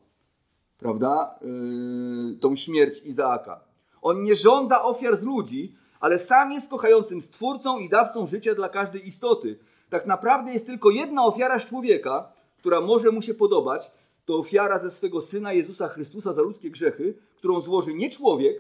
prawda, 0.83 1.39
yy, 1.41 2.37
tą 2.37 2.57
śmierć 2.57 3.03
Izaaka. 3.05 3.61
On 4.03 4.23
nie 4.23 4.35
żąda 4.35 4.83
ofiar 4.83 5.17
z 5.17 5.23
ludzi, 5.23 5.75
ale 6.03 6.19
sam 6.19 6.53
jest 6.53 6.71
kochającym 6.71 7.21
stwórcą 7.21 7.79
i 7.79 7.89
dawcą 7.89 8.27
życia 8.27 8.55
dla 8.55 8.69
każdej 8.69 9.09
istoty. 9.09 9.59
Tak 9.91 10.07
naprawdę 10.07 10.53
jest 10.53 10.67
tylko 10.67 10.91
jedna 10.91 11.25
ofiara 11.25 11.59
z 11.59 11.67
człowieka, 11.67 12.33
która 12.59 12.81
może 12.81 13.11
mu 13.11 13.23
się 13.23 13.35
podobać. 13.35 13.93
To 14.25 14.39
ofiara 14.39 14.79
ze 14.79 14.91
swego 14.91 15.23
Syna 15.23 15.53
Jezusa 15.53 15.89
Chrystusa 15.89 16.33
za 16.33 16.43
ludzkie 16.43 16.71
grzechy, 16.71 17.15
którą 17.37 17.61
złoży 17.61 17.95
nie 17.95 18.11
człowiek, 18.11 18.57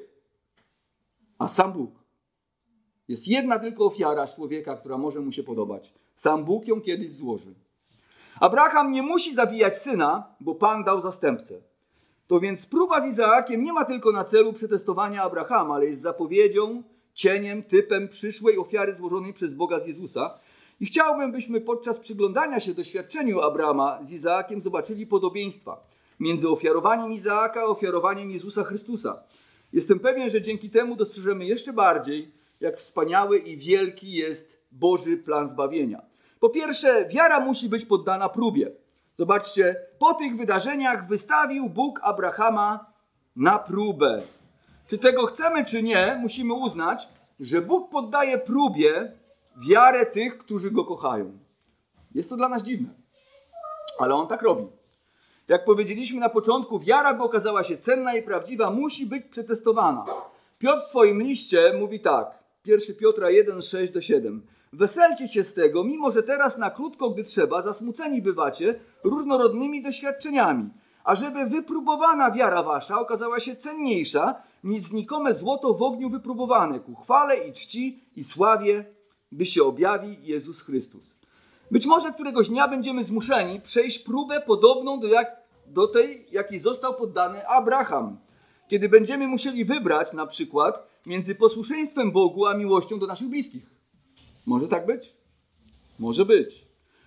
a 1.39 1.49
sam 1.49 1.73
Bóg. 1.73 1.91
Jest 3.09 3.29
jedna 3.29 3.59
tylko 3.59 3.85
ofiara 3.85 4.27
z 4.27 4.35
człowieka, 4.35 4.77
która 4.77 4.99
może 4.99 5.21
mu 5.21 5.33
się 5.33 5.43
podobać. 5.43 5.95
Sam 6.15 6.45
Bóg 6.45 6.69
ją 6.69 6.81
kiedyś 6.81 7.13
złoży. 7.13 7.55
Abraham 8.41 8.93
nie 8.93 9.03
musi 9.03 9.35
zabijać 9.35 9.79
syna, 9.79 10.35
bo 10.41 10.55
Pan 10.55 10.85
dał 10.85 11.01
zastępcę. 11.01 11.61
To 12.27 12.41
więc 12.41 12.67
próba 12.67 13.01
z 13.01 13.07
Izaakiem 13.07 13.65
nie 13.65 13.73
ma 13.73 13.85
tylko 13.85 14.13
na 14.13 14.25
celu 14.25 14.53
przetestowania 14.53 15.23
Abrahama, 15.23 15.75
ale 15.75 15.87
jest 15.87 16.03
zapowiedzią 16.03 16.83
cieniem, 17.15 17.63
typem 17.63 18.09
przyszłej 18.09 18.59
ofiary 18.59 18.95
złożonej 18.95 19.33
przez 19.33 19.55
Boga 19.55 19.81
z 19.81 19.87
Jezusa. 19.87 20.39
I 20.81 20.87
chciałbym, 20.87 21.33
byśmy 21.33 21.61
podczas 21.61 21.99
przyglądania 21.99 22.61
się 22.61 22.75
doświadczeniu 22.75 23.41
Abrama 23.41 23.99
z 24.03 24.13
Izaakiem 24.13 24.61
zobaczyli 24.61 25.07
podobieństwa 25.07 25.93
między 26.23 26.49
ofiarowaniem 26.49 27.13
Izaaka 27.13 27.61
a 27.61 27.65
ofiarowaniem 27.65 28.31
Jezusa 28.31 28.65
Chrystusa. 28.65 29.23
Jestem 29.73 30.01
pewien, 30.01 30.31
że 30.31 30.43
dzięki 30.43 30.71
temu 30.71 30.97
dostrzeżemy 30.97 31.47
jeszcze 31.47 31.73
bardziej, 31.73 32.33
jak 32.61 32.77
wspaniały 32.77 33.39
i 33.39 33.57
wielki 33.57 34.13
jest 34.13 34.63
Boży 34.73 35.17
plan 35.17 35.49
zbawienia. 35.49 36.03
Po 36.41 36.49
pierwsze, 36.49 37.09
wiara 37.09 37.41
musi 37.41 37.69
być 37.69 37.85
poddana 37.85 38.29
próbie. 38.29 38.73
Zobaczcie, 39.19 39.77
po 39.99 40.15
tych 40.15 40.37
wydarzeniach 40.37 41.09
wystawił 41.09 41.69
Bóg 41.69 42.01
Abrahama 42.03 42.93
na 43.37 43.59
próbę. 43.59 44.23
Czy 44.87 44.99
tego 44.99 45.27
chcemy, 45.27 45.65
czy 45.65 45.83
nie, 45.83 46.19
musimy 46.21 46.55
uznać, 46.55 47.09
że 47.41 47.61
Bóg 47.63 47.91
poddaje 47.91 48.39
próbie 48.39 49.13
wiarę 49.69 50.07
tych, 50.07 50.39
którzy 50.39 50.71
go 50.71 50.85
kochają. 50.85 51.39
Jest 52.15 52.31
to 52.31 52.37
dla 52.37 52.49
nas 52.49 52.63
dziwne, 52.63 52.89
ale 53.99 54.15
on 54.15 54.29
tak 54.29 54.43
robi. 54.43 54.67
Jak 55.49 55.65
powiedzieliśmy 55.65 56.21
na 56.21 56.29
początku, 56.29 56.79
wiara, 56.79 57.15
by 57.15 57.23
okazała 57.23 57.65
się 57.65 57.79
cenna 57.79 58.15
i 58.15 58.23
prawdziwa, 58.23 58.71
musi 58.71 59.07
być 59.07 59.25
przetestowana. 59.31 60.05
Piotr 60.59 60.81
w 60.81 60.85
swoim 60.85 61.23
liście 61.23 61.73
mówi 61.79 62.01
tak, 62.01 62.39
1 62.67 62.97
Piotra 62.97 63.31
1, 63.31 63.63
6 63.63 63.93
do 63.93 64.01
7. 64.01 64.47
Weselcie 64.73 65.29
się 65.29 65.45
z 65.45 65.55
tego, 65.55 65.85
mimo 65.85 66.11
że 66.11 66.23
teraz 66.23 66.59
na 66.59 66.71
krótko, 66.71 67.11
gdy 67.11 67.25
trzeba, 67.25 67.63
zasmuceni 67.63 68.23
bywacie 68.23 68.81
różnorodnymi 69.05 69.83
doświadczeniami, 69.83 70.71
ażeby 71.05 71.45
wypróbowana 71.45 72.31
wiara 72.31 72.63
wasza 72.63 73.01
okazała 73.01 73.41
się 73.41 73.57
cenniejsza 73.57 74.43
niż 74.65 74.83
znikome 74.83 75.35
złoto 75.35 75.75
w 75.75 75.83
ogniu 75.83 76.11
wypróbowane 76.11 76.81
ku 76.81 76.95
chwale 76.95 77.37
i 77.37 77.53
czci 77.53 78.01
i 78.17 78.25
sławie, 78.25 78.85
by 79.33 79.47
się 79.47 79.65
objawi 79.65 80.19
Jezus 80.23 80.61
Chrystus. 80.61 81.17
Być 81.71 81.87
może 81.87 82.13
któregoś 82.13 82.49
dnia 82.49 82.69
będziemy 82.69 83.05
zmuszeni 83.05 83.61
przejść 83.61 83.99
próbę 83.99 84.41
podobną 84.41 85.01
do, 85.01 85.07
jak, 85.07 85.43
do 85.67 85.87
tej, 85.87 86.27
jakiej 86.31 86.59
został 86.59 86.95
poddany 86.95 87.49
Abraham. 87.49 88.19
Kiedy 88.69 88.89
będziemy 88.89 89.29
musieli 89.29 89.65
wybrać 89.65 90.13
na 90.13 90.27
przykład 90.27 90.87
między 91.07 91.35
posłuszeństwem 91.35 92.13
Bogu 92.13 92.47
a 92.47 92.55
miłością 92.55 92.99
do 92.99 93.07
naszych 93.07 93.29
bliskich. 93.29 93.71
Może 94.47 94.69
tak 94.69 94.87
być? 94.87 95.15
Może 95.99 96.25
być. 96.25 96.65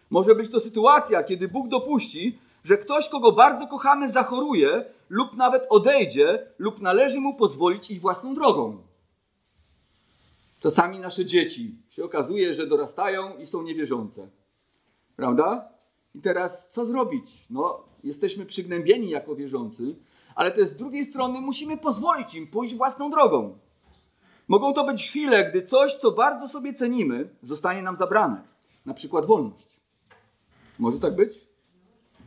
Może 0.09 0.35
być 0.35 0.49
to 0.49 0.59
sytuacja, 0.59 1.23
kiedy 1.23 1.47
Bóg 1.47 1.67
dopuści, 1.67 2.37
że 2.65 2.77
ktoś, 2.77 3.09
kogo 3.09 3.31
bardzo 3.31 3.67
kochamy, 3.67 4.09
zachoruje 4.09 4.85
lub 5.09 5.35
nawet 5.35 5.67
odejdzie, 5.69 6.47
lub 6.57 6.81
należy 6.81 7.19
mu 7.19 7.35
pozwolić 7.35 7.91
iść 7.91 8.01
własną 8.01 8.33
drogą. 8.33 8.77
Czasami 10.59 10.99
nasze 10.99 11.25
dzieci 11.25 11.75
się 11.89 12.03
okazuje, 12.03 12.53
że 12.53 12.67
dorastają 12.67 13.37
i 13.37 13.45
są 13.45 13.61
niewierzące. 13.61 14.29
Prawda? 15.15 15.69
I 16.15 16.21
teraz 16.21 16.69
co 16.69 16.85
zrobić? 16.85 17.49
No, 17.49 17.83
jesteśmy 18.03 18.45
przygnębieni 18.45 19.09
jako 19.09 19.35
wierzący, 19.35 19.95
ale 20.35 20.51
też 20.51 20.67
z 20.67 20.75
drugiej 20.75 21.05
strony 21.05 21.41
musimy 21.41 21.77
pozwolić 21.77 22.33
im 22.33 22.47
pójść 22.47 22.75
własną 22.75 23.09
drogą. 23.09 23.57
Mogą 24.47 24.73
to 24.73 24.83
być 24.83 25.07
chwile, 25.09 25.49
gdy 25.49 25.63
coś, 25.63 25.93
co 25.93 26.11
bardzo 26.11 26.47
sobie 26.47 26.73
cenimy, 26.73 27.29
zostanie 27.41 27.81
nam 27.81 27.95
zabrane. 27.95 28.43
Na 28.85 28.93
przykład 28.93 29.25
wolność. 29.25 29.79
Może 30.79 30.99
tak 30.99 31.15
być? 31.15 31.54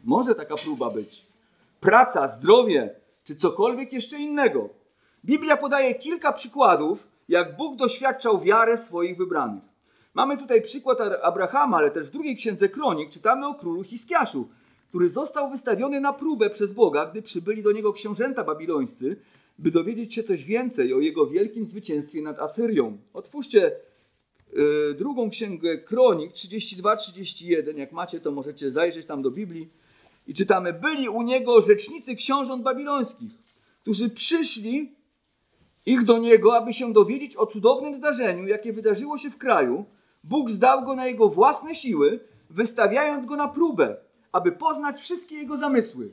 Może 0.08 0.34
taka 0.34 0.56
próba 0.56 0.90
być. 0.90 1.26
Praca, 1.80 2.28
zdrowie, 2.28 2.94
czy 3.24 3.36
cokolwiek 3.36 3.92
jeszcze 3.92 4.18
innego. 4.18 4.68
Biblia 5.24 5.56
podaje 5.56 5.94
kilka 5.94 6.32
przykładów, 6.32 7.08
jak 7.28 7.56
Bóg 7.56 7.76
doświadczał 7.76 8.40
wiarę 8.40 8.76
swoich 8.76 9.16
wybranych. 9.16 9.62
Mamy 10.14 10.36
tutaj 10.36 10.62
przykład 10.62 11.00
Abrahama, 11.22 11.76
ale 11.76 11.90
też 11.90 12.06
w 12.06 12.10
drugiej 12.10 12.36
księdze 12.36 12.68
Kronik 12.68 13.10
czytamy 13.10 13.46
o 13.46 13.54
królu 13.54 13.84
Hiskiaszu, 13.84 14.48
który 14.88 15.08
został 15.10 15.50
wystawiony 15.50 16.00
na 16.00 16.12
próbę 16.12 16.50
przez 16.50 16.72
Boga, 16.72 17.06
gdy 17.06 17.22
przybyli 17.22 17.62
do 17.62 17.72
niego 17.72 17.92
książęta 17.92 18.44
babilońscy, 18.44 19.16
by 19.58 19.70
dowiedzieć 19.70 20.14
się 20.14 20.22
coś 20.22 20.44
więcej 20.44 20.94
o 20.94 21.00
jego 21.00 21.26
wielkim 21.26 21.66
zwycięstwie 21.66 22.22
nad 22.22 22.38
Asyrią. 22.38 22.98
Otwórzcie 23.14 23.72
yy, 24.52 24.94
drugą 24.98 25.30
księgę 25.30 25.78
Kronik 25.78 26.32
32-31. 26.32 27.76
Jak 27.76 27.92
macie, 27.92 28.20
to 28.20 28.32
możecie 28.32 28.70
zajrzeć 28.70 29.06
tam 29.06 29.22
do 29.22 29.30
Biblii. 29.30 29.78
I 30.28 30.34
czytamy: 30.34 30.72
Byli 30.72 31.08
u 31.08 31.22
niego 31.22 31.60
rzecznicy 31.60 32.14
książąt 32.14 32.62
babilońskich, 32.62 33.32
którzy 33.80 34.10
przyszli 34.10 34.96
ich 35.86 36.04
do 36.04 36.18
niego, 36.18 36.56
aby 36.56 36.72
się 36.72 36.92
dowiedzieć 36.92 37.36
o 37.36 37.46
cudownym 37.46 37.96
zdarzeniu, 37.96 38.46
jakie 38.46 38.72
wydarzyło 38.72 39.18
się 39.18 39.30
w 39.30 39.38
kraju. 39.38 39.84
Bóg 40.24 40.50
zdał 40.50 40.84
go 40.84 40.94
na 40.94 41.06
jego 41.06 41.28
własne 41.28 41.74
siły, 41.74 42.20
wystawiając 42.50 43.26
go 43.26 43.36
na 43.36 43.48
próbę, 43.48 43.96
aby 44.32 44.52
poznać 44.52 45.00
wszystkie 45.00 45.36
jego 45.36 45.56
zamysły. 45.56 46.12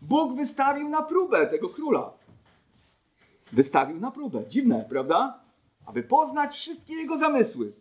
Bóg 0.00 0.36
wystawił 0.36 0.88
na 0.88 1.02
próbę 1.02 1.46
tego 1.46 1.68
króla. 1.68 2.12
Wystawił 3.52 4.00
na 4.00 4.10
próbę. 4.10 4.44
Dziwne, 4.48 4.86
prawda? 4.88 5.40
Aby 5.86 6.02
poznać 6.02 6.54
wszystkie 6.54 6.94
jego 6.94 7.16
zamysły. 7.16 7.72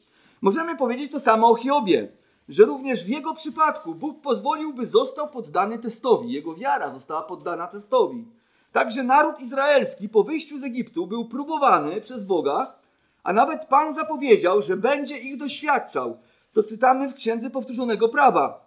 Możemy 0.42 0.78
powiedzieć 0.78 1.12
to 1.12 1.20
samo 1.20 1.50
o 1.50 1.56
Hiobie, 1.56 2.12
że 2.50 2.66
również 2.66 3.06
w 3.06 3.10
jego 3.10 3.34
przypadku 3.34 3.96
Bóg 3.96 4.22
pozwolił, 4.22 4.74
by 4.74 4.86
został 4.88 5.30
poddany 5.30 5.80
testowi. 5.80 6.32
Jego 6.32 6.56
wiara 6.56 6.94
została 6.94 7.22
poddana 7.22 7.68
testowi. 7.68 8.28
Także 8.72 9.04
naród 9.04 9.40
izraelski 9.40 10.10
po 10.10 10.24
wyjściu 10.24 10.58
z 10.58 10.64
Egiptu 10.64 11.08
był 11.08 11.26
próbowany 11.26 12.02
przez 12.02 12.24
Boga, 12.24 12.76
a 13.24 13.34
nawet 13.34 13.66
Pan 13.66 13.94
zapowiedział, 13.94 14.62
że 14.62 14.78
będzie 14.78 15.18
ich 15.18 15.38
doświadczał. 15.38 16.18
To 16.54 16.64
czytamy 16.64 17.10
w 17.10 17.14
Księdze 17.14 17.50
Powtórzonego 17.50 18.10
Prawa. 18.10 18.66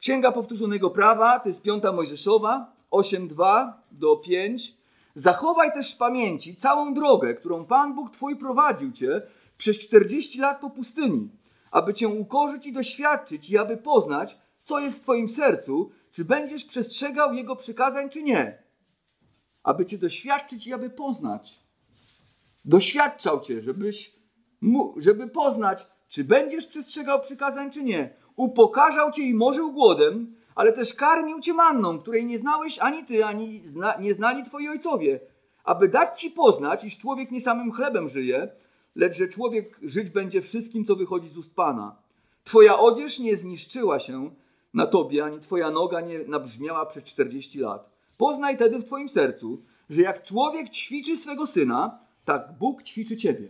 Księga 0.00 0.32
Powtórzonego 0.32 0.90
Prawa 0.90 1.40
to 1.40 1.48
jest 1.48 1.62
piąta 1.62 1.92
Mojżeszowa, 1.92 2.72
8:2 2.90 3.72
do 3.92 4.16
5. 4.16 4.74
Zachowaj 5.14 5.72
też 5.72 5.94
w 5.94 5.98
pamięci 5.98 6.56
całą 6.56 6.94
drogę, 6.94 7.34
którą 7.34 7.64
Pan 7.64 7.94
Bóg 7.94 8.10
Twój 8.10 8.36
prowadził 8.36 8.92
Cię 8.92 9.22
przez 9.56 9.78
40 9.78 10.40
lat 10.40 10.60
po 10.60 10.70
pustyni, 10.70 11.28
aby 11.70 11.94
Cię 11.94 12.08
ukorzyć 12.08 12.66
i 12.66 12.72
doświadczyć 12.72 13.50
i 13.50 13.58
aby 13.58 13.76
poznać, 13.76 14.38
co 14.62 14.80
jest 14.80 14.98
w 14.98 15.02
Twoim 15.02 15.28
sercu, 15.28 15.90
czy 16.10 16.24
będziesz 16.24 16.64
przestrzegał 16.64 17.34
Jego 17.34 17.56
przykazań, 17.56 18.08
czy 18.08 18.22
nie 18.22 18.70
aby 19.62 19.86
Cię 19.86 19.98
doświadczyć 19.98 20.66
i 20.66 20.72
aby 20.72 20.90
poznać. 20.90 21.60
Doświadczał 22.64 23.40
Cię, 23.40 23.60
żebyś, 23.60 24.16
żeby 24.96 25.28
poznać, 25.28 25.86
czy 26.08 26.24
będziesz 26.24 26.66
przestrzegał 26.66 27.20
przykazań, 27.20 27.70
czy 27.70 27.82
nie. 27.82 28.14
Upokarzał 28.36 29.10
Cię 29.10 29.22
i 29.22 29.34
morzył 29.34 29.72
głodem, 29.72 30.36
ale 30.54 30.72
też 30.72 30.94
karmił 30.94 31.40
Cię 31.40 31.54
manną, 31.54 31.98
której 31.98 32.26
nie 32.26 32.38
znałeś 32.38 32.78
ani 32.78 33.04
Ty, 33.04 33.24
ani 33.24 33.66
zna, 33.66 33.96
nie 34.00 34.14
znali 34.14 34.44
Twoi 34.44 34.68
ojcowie, 34.68 35.20
aby 35.64 35.88
dać 35.88 36.20
Ci 36.20 36.30
poznać, 36.30 36.84
iż 36.84 36.98
człowiek 36.98 37.30
nie 37.30 37.40
samym 37.40 37.72
chlebem 37.72 38.08
żyje, 38.08 38.48
lecz 38.94 39.16
że 39.16 39.28
człowiek 39.28 39.80
żyć 39.82 40.10
będzie 40.10 40.40
wszystkim, 40.40 40.84
co 40.84 40.96
wychodzi 40.96 41.28
z 41.28 41.36
ust 41.36 41.54
Pana. 41.54 42.02
Twoja 42.44 42.78
odzież 42.78 43.18
nie 43.18 43.36
zniszczyła 43.36 44.00
się 44.00 44.34
na 44.74 44.86
Tobie, 44.86 45.24
ani 45.24 45.40
Twoja 45.40 45.70
noga 45.70 46.00
nie 46.00 46.18
nabrzmiała 46.18 46.86
przez 46.86 47.04
40 47.04 47.58
lat. 47.58 47.90
Poznaj 48.16 48.58
tedy 48.58 48.78
w 48.78 48.84
Twoim 48.84 49.08
sercu, 49.08 49.62
że 49.90 50.02
jak 50.02 50.22
człowiek 50.22 50.68
ćwiczy 50.68 51.16
swego 51.16 51.46
syna, 51.46 51.98
tak 52.24 52.58
Bóg 52.58 52.82
ćwiczy 52.82 53.16
Ciebie. 53.16 53.48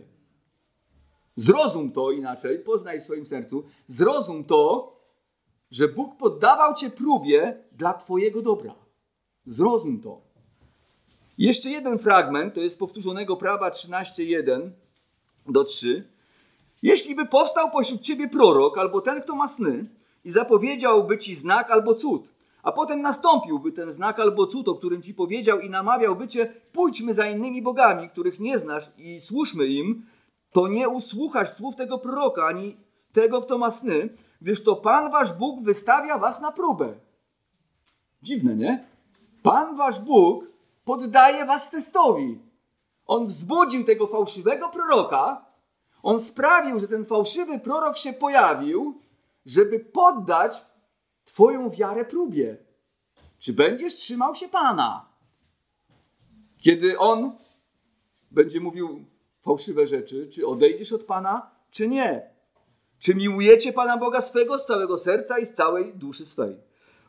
Zrozum 1.35 1.91
to 1.91 2.11
inaczej, 2.11 2.59
poznaj 2.59 2.99
w 2.99 3.03
swoim 3.03 3.25
sercu, 3.25 3.63
zrozum 3.87 4.43
to, 4.43 4.95
że 5.71 5.87
Bóg 5.87 6.17
poddawał 6.17 6.73
Cię 6.73 6.89
próbie 6.89 7.63
dla 7.71 7.93
Twojego 7.93 8.41
dobra. 8.41 8.75
Zrozum 9.45 10.01
to. 10.01 10.21
Jeszcze 11.37 11.69
jeden 11.69 11.99
fragment, 11.99 12.53
to 12.53 12.61
jest 12.61 12.79
powtórzonego 12.79 13.37
prawa 13.37 13.69
13:1 13.69 14.71
do 15.47 15.63
3. 15.63 16.07
Jeśli 16.81 17.15
by 17.15 17.25
powstał 17.25 17.71
pośród 17.71 18.01
Ciebie 18.01 18.29
prorok 18.29 18.77
albo 18.77 19.01
ten, 19.01 19.21
kto 19.21 19.35
ma 19.35 19.47
sny 19.47 19.85
i 20.23 20.31
zapowiedziałby 20.31 21.17
Ci 21.17 21.35
znak 21.35 21.71
albo 21.71 21.95
cud, 21.95 22.31
a 22.63 22.71
potem 22.71 23.01
nastąpiłby 23.01 23.71
ten 23.71 23.91
znak 23.91 24.19
albo 24.19 24.47
cud, 24.47 24.67
o 24.67 24.75
którym 24.75 25.01
ci 25.01 25.13
powiedział 25.13 25.59
i 25.59 25.69
namawiałby 25.69 26.27
cię, 26.27 26.53
pójdźmy 26.71 27.13
za 27.13 27.27
innymi 27.27 27.61
bogami, 27.61 28.09
których 28.09 28.39
nie 28.39 28.59
znasz 28.59 28.91
i 28.97 29.19
służmy 29.19 29.67
im, 29.67 30.05
to 30.51 30.67
nie 30.67 30.89
usłuchasz 30.89 31.49
słów 31.49 31.75
tego 31.75 31.97
proroka, 31.97 32.45
ani 32.45 32.77
tego, 33.13 33.41
kto 33.41 33.57
ma 33.57 33.71
sny, 33.71 34.09
gdyż 34.41 34.63
to 34.63 34.75
Pan 34.75 35.11
wasz 35.11 35.33
Bóg 35.33 35.63
wystawia 35.63 36.17
was 36.17 36.41
na 36.41 36.51
próbę. 36.51 36.93
Dziwne, 38.21 38.55
nie? 38.55 38.85
Pan 39.43 39.75
wasz 39.75 39.99
Bóg 39.99 40.45
poddaje 40.85 41.45
was 41.45 41.69
testowi. 41.69 42.39
On 43.11 43.25
wzbudził 43.25 43.83
tego 43.83 44.07
fałszywego 44.07 44.69
proroka, 44.69 45.45
on 46.03 46.19
sprawił, 46.19 46.79
że 46.79 46.87
ten 46.87 47.05
fałszywy 47.05 47.59
prorok 47.59 47.97
się 47.97 48.13
pojawił, 48.13 49.01
żeby 49.45 49.79
poddać 49.79 50.65
Twoją 51.25 51.69
wiarę 51.69 52.05
próbie. 52.05 52.57
Czy 53.39 53.53
będziesz 53.53 53.95
trzymał 53.95 54.35
się 54.35 54.49
Pana? 54.49 55.05
Kiedy 56.57 56.99
On 56.99 57.31
będzie 58.31 58.59
mówił, 58.59 59.05
fałszywe 59.41 59.87
rzeczy, 59.87 60.29
czy 60.29 60.47
odejdziesz 60.47 60.93
od 60.93 61.03
Pana, 61.03 61.51
czy 61.71 61.87
nie. 61.87 62.31
Czy 62.99 63.15
miłujecie 63.15 63.73
Pana 63.73 63.97
Boga 63.97 64.21
swego 64.21 64.57
z 64.57 64.65
całego 64.65 64.97
serca 64.97 65.39
i 65.39 65.45
z 65.45 65.53
całej 65.53 65.93
duszy 65.93 66.25
swej. 66.25 66.57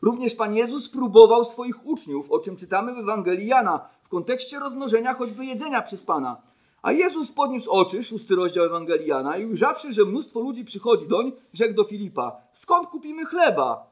Również 0.01 0.35
Pan 0.35 0.55
Jezus 0.55 0.89
próbował 0.89 1.43
swoich 1.43 1.85
uczniów, 1.85 2.31
o 2.31 2.39
czym 2.39 2.55
czytamy 2.55 2.93
w 2.93 2.97
Ewangelii 2.97 3.47
Jana, 3.47 3.89
kontekście 4.13 4.59
rozmnożenia 4.59 5.13
choćby 5.13 5.45
jedzenia 5.45 5.81
przez 5.81 6.03
Pana. 6.03 6.41
A 6.81 6.91
Jezus 6.91 7.31
podniósł 7.31 7.71
oczy, 7.71 8.03
szósty 8.03 8.35
rozdział 8.35 8.65
Ewangelii 8.65 9.07
Jana, 9.07 9.37
i 9.37 9.45
ujrzawszy, 9.45 9.93
że 9.93 10.05
mnóstwo 10.05 10.39
ludzi 10.39 10.65
przychodzi 10.65 11.07
doń, 11.07 11.31
rzekł 11.53 11.73
do 11.73 11.83
Filipa, 11.83 12.41
skąd 12.51 12.87
kupimy 12.87 13.25
chleba, 13.25 13.91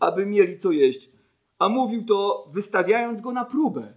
aby 0.00 0.26
mieli 0.26 0.58
co 0.58 0.70
jeść? 0.70 1.10
A 1.58 1.68
mówił 1.68 2.04
to, 2.04 2.48
wystawiając 2.52 3.20
go 3.20 3.32
na 3.32 3.44
próbę. 3.44 3.94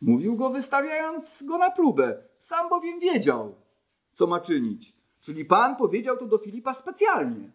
Mówił 0.00 0.36
go, 0.36 0.50
wystawiając 0.50 1.42
go 1.42 1.58
na 1.58 1.70
próbę. 1.70 2.22
Sam 2.38 2.68
bowiem 2.68 3.00
wiedział, 3.00 3.54
co 4.12 4.26
ma 4.26 4.40
czynić. 4.40 4.96
Czyli 5.20 5.44
Pan 5.44 5.76
powiedział 5.76 6.16
to 6.16 6.26
do 6.26 6.38
Filipa 6.38 6.74
specjalnie, 6.74 7.52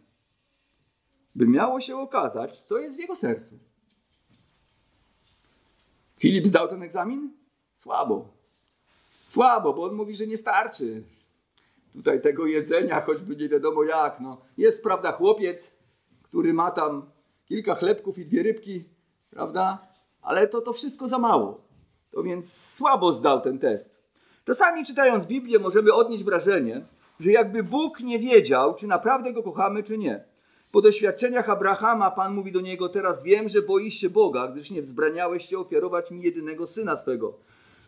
by 1.35 1.47
miało 1.47 1.81
się 1.81 1.97
okazać, 1.97 2.61
co 2.61 2.77
jest 2.77 2.97
w 2.97 2.99
jego 2.99 3.15
sercu. 3.15 3.59
Filip 6.19 6.48
zdał 6.48 6.67
ten 6.67 6.84
egzamin? 6.84 7.34
Słabo. 7.74 8.27
Słabo, 9.25 9.74
bo 9.74 9.84
on 9.84 9.95
mówi, 9.95 10.15
że 10.15 10.27
nie 10.27 10.38
starczy 10.38 11.03
tutaj 11.93 12.22
tego 12.22 12.45
jedzenia, 12.45 13.01
choćby 13.01 13.36
nie 13.36 13.50
wiadomo 13.50 13.84
jak. 13.84 14.19
No, 14.19 14.41
jest, 14.57 14.84
prawda, 14.84 15.12
chłopiec, 15.12 15.77
który 16.24 16.53
ma 16.53 16.72
tam 16.72 17.05
kilka 17.45 17.75
chlebków 17.75 18.17
i 18.17 18.25
dwie 18.25 18.43
rybki, 18.43 18.84
prawda? 19.29 19.88
Ale 20.22 20.48
to, 20.48 20.62
to 20.62 20.74
wszystko 20.74 21.07
za 21.07 21.19
mało. 21.19 21.62
To 22.12 22.24
więc 22.24 22.53
słabo 22.53 23.13
zdał 23.13 23.41
ten 23.41 23.60
test. 23.60 24.00
Czasami 24.45 24.86
czytając 24.86 25.25
Biblię 25.25 25.60
możemy 25.60 25.93
odnieść 25.93 26.24
wrażenie, 26.24 26.86
że 27.19 27.31
jakby 27.31 27.63
Bóg 27.63 28.00
nie 28.00 28.19
wiedział, 28.19 28.75
czy 28.75 28.88
naprawdę 28.88 29.34
go 29.34 29.43
kochamy, 29.43 29.84
czy 29.84 29.98
nie. 29.98 30.24
Po 30.72 30.81
doświadczeniach 30.81 31.50
Abrahama 31.50 32.12
Pan 32.12 32.34
mówi 32.34 32.51
do 32.51 32.62
niego: 32.62 32.89
Teraz 32.89 33.24
wiem, 33.24 33.50
że 33.50 33.62
boisz 33.62 33.95
się 33.95 34.10
Boga, 34.10 34.48
gdyż 34.48 34.72
nie 34.72 34.81
wzbraniałeś 34.81 35.45
się 35.45 35.60
ofiarować 35.60 36.12
mi 36.12 36.22
jedynego 36.22 36.67
syna 36.67 36.98
swego. 36.98 37.34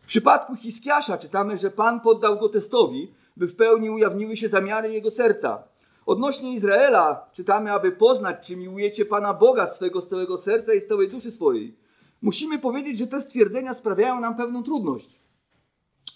W 0.01 0.07
przypadku 0.07 0.55
Hiskiasza 0.55 1.17
czytamy, 1.17 1.57
że 1.57 1.72
Pan 1.72 2.00
poddał 2.00 2.39
go 2.39 2.50
testowi, 2.50 3.13
by 3.38 3.48
w 3.48 3.55
pełni 3.55 3.89
ujawniły 3.89 4.38
się 4.38 4.50
zamiary 4.50 4.93
jego 4.93 5.12
serca. 5.12 5.63
Odnośnie 6.05 6.53
Izraela 6.53 7.29
czytamy, 7.34 7.72
aby 7.72 7.91
poznać, 7.91 8.48
czy 8.48 8.55
miłujecie 8.55 9.05
Pana 9.05 9.34
Boga 9.34 9.67
swego 9.67 10.01
z 10.01 10.07
całego 10.07 10.38
serca 10.38 10.74
i 10.74 10.81
z 10.81 10.88
całej 10.88 11.10
duszy 11.10 11.31
swojej. 11.31 11.75
Musimy 12.22 12.60
powiedzieć, 12.60 12.98
że 12.98 13.07
te 13.07 13.22
stwierdzenia 13.22 13.74
sprawiają 13.74 14.19
nam 14.19 14.36
pewną 14.36 14.63
trudność. 14.63 15.19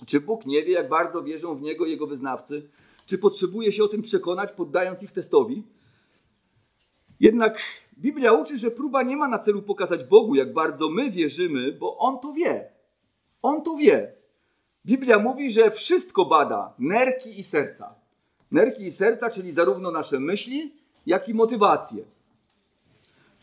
Czy 0.06 0.22
Bóg 0.22 0.46
nie 0.46 0.64
wie, 0.64 0.74
jak 0.74 0.90
bardzo 0.90 1.24
wierzą 1.24 1.56
w 1.56 1.62
Niego 1.62 1.86
Jego 1.86 2.08
wyznawcy? 2.08 2.70
Czy 3.06 3.18
potrzebuje 3.18 3.72
się 3.72 3.84
o 3.84 3.88
tym 3.88 4.02
przekonać, 4.02 4.52
poddając 4.52 5.04
ich 5.04 5.12
testowi? 5.12 5.64
Jednak 7.22 7.60
Biblia 7.98 8.34
uczy, 8.34 8.58
że 8.58 8.72
próba 8.72 9.04
nie 9.04 9.18
ma 9.18 9.28
na 9.28 9.40
celu 9.40 9.62
pokazać 9.62 10.04
Bogu, 10.04 10.36
jak 10.36 10.54
bardzo 10.54 10.90
my 10.90 11.12
wierzymy, 11.12 11.72
bo 11.72 11.98
On 11.98 12.20
to 12.20 12.34
wie. 12.34 12.70
On 13.42 13.62
to 13.62 13.76
wie. 13.76 14.14
Biblia 14.86 15.20
mówi, 15.20 15.52
że 15.52 15.72
wszystko 15.72 16.26
bada 16.26 16.74
nerki 16.80 17.40
i 17.40 17.44
serca. 17.44 17.96
Nerki 18.52 18.84
i 18.84 18.92
serca, 18.92 19.30
czyli 19.30 19.52
zarówno 19.52 19.92
nasze 19.92 20.20
myśli, 20.20 20.74
jak 21.06 21.30
i 21.30 21.34
motywacje. 21.34 22.04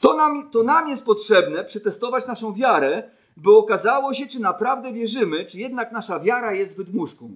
To 0.01 0.17
nam, 0.17 0.51
to 0.51 0.63
nam 0.63 0.89
jest 0.89 1.07
potrzebne 1.07 1.65
przetestować 1.65 2.27
naszą 2.27 2.55
wiarę, 2.55 3.11
by 3.37 3.57
okazało 3.57 4.15
się, 4.15 4.27
czy 4.27 4.41
naprawdę 4.41 4.93
wierzymy, 4.93 5.47
czy 5.47 5.59
jednak 5.59 5.93
nasza 5.93 6.21
wiara 6.21 6.53
jest 6.53 6.77
wydmuszką. 6.77 7.31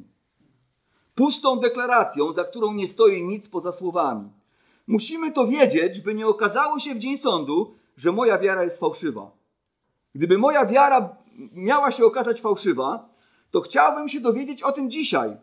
Pustą 1.14 1.60
deklaracją, 1.60 2.32
za 2.32 2.44
którą 2.44 2.72
nie 2.72 2.88
stoi 2.88 3.22
nic 3.22 3.48
poza 3.48 3.72
słowami. 3.72 4.41
Musimy 4.86 5.32
to 5.32 5.46
wiedzieć, 5.46 6.00
by 6.00 6.14
nie 6.14 6.26
okazało 6.26 6.78
się 6.78 6.94
w 6.94 6.98
dzień 6.98 7.18
sądu, 7.18 7.74
że 7.96 8.12
moja 8.12 8.38
wiara 8.38 8.62
jest 8.62 8.80
fałszywa. 8.80 9.30
Gdyby 10.14 10.38
moja 10.38 10.66
wiara 10.66 11.16
miała 11.52 11.90
się 11.90 12.04
okazać 12.04 12.40
fałszywa, 12.40 13.08
to 13.50 13.60
chciałbym 13.60 14.08
się 14.08 14.20
dowiedzieć 14.20 14.62
o 14.62 14.72
tym 14.72 14.90
dzisiaj, 14.90 15.36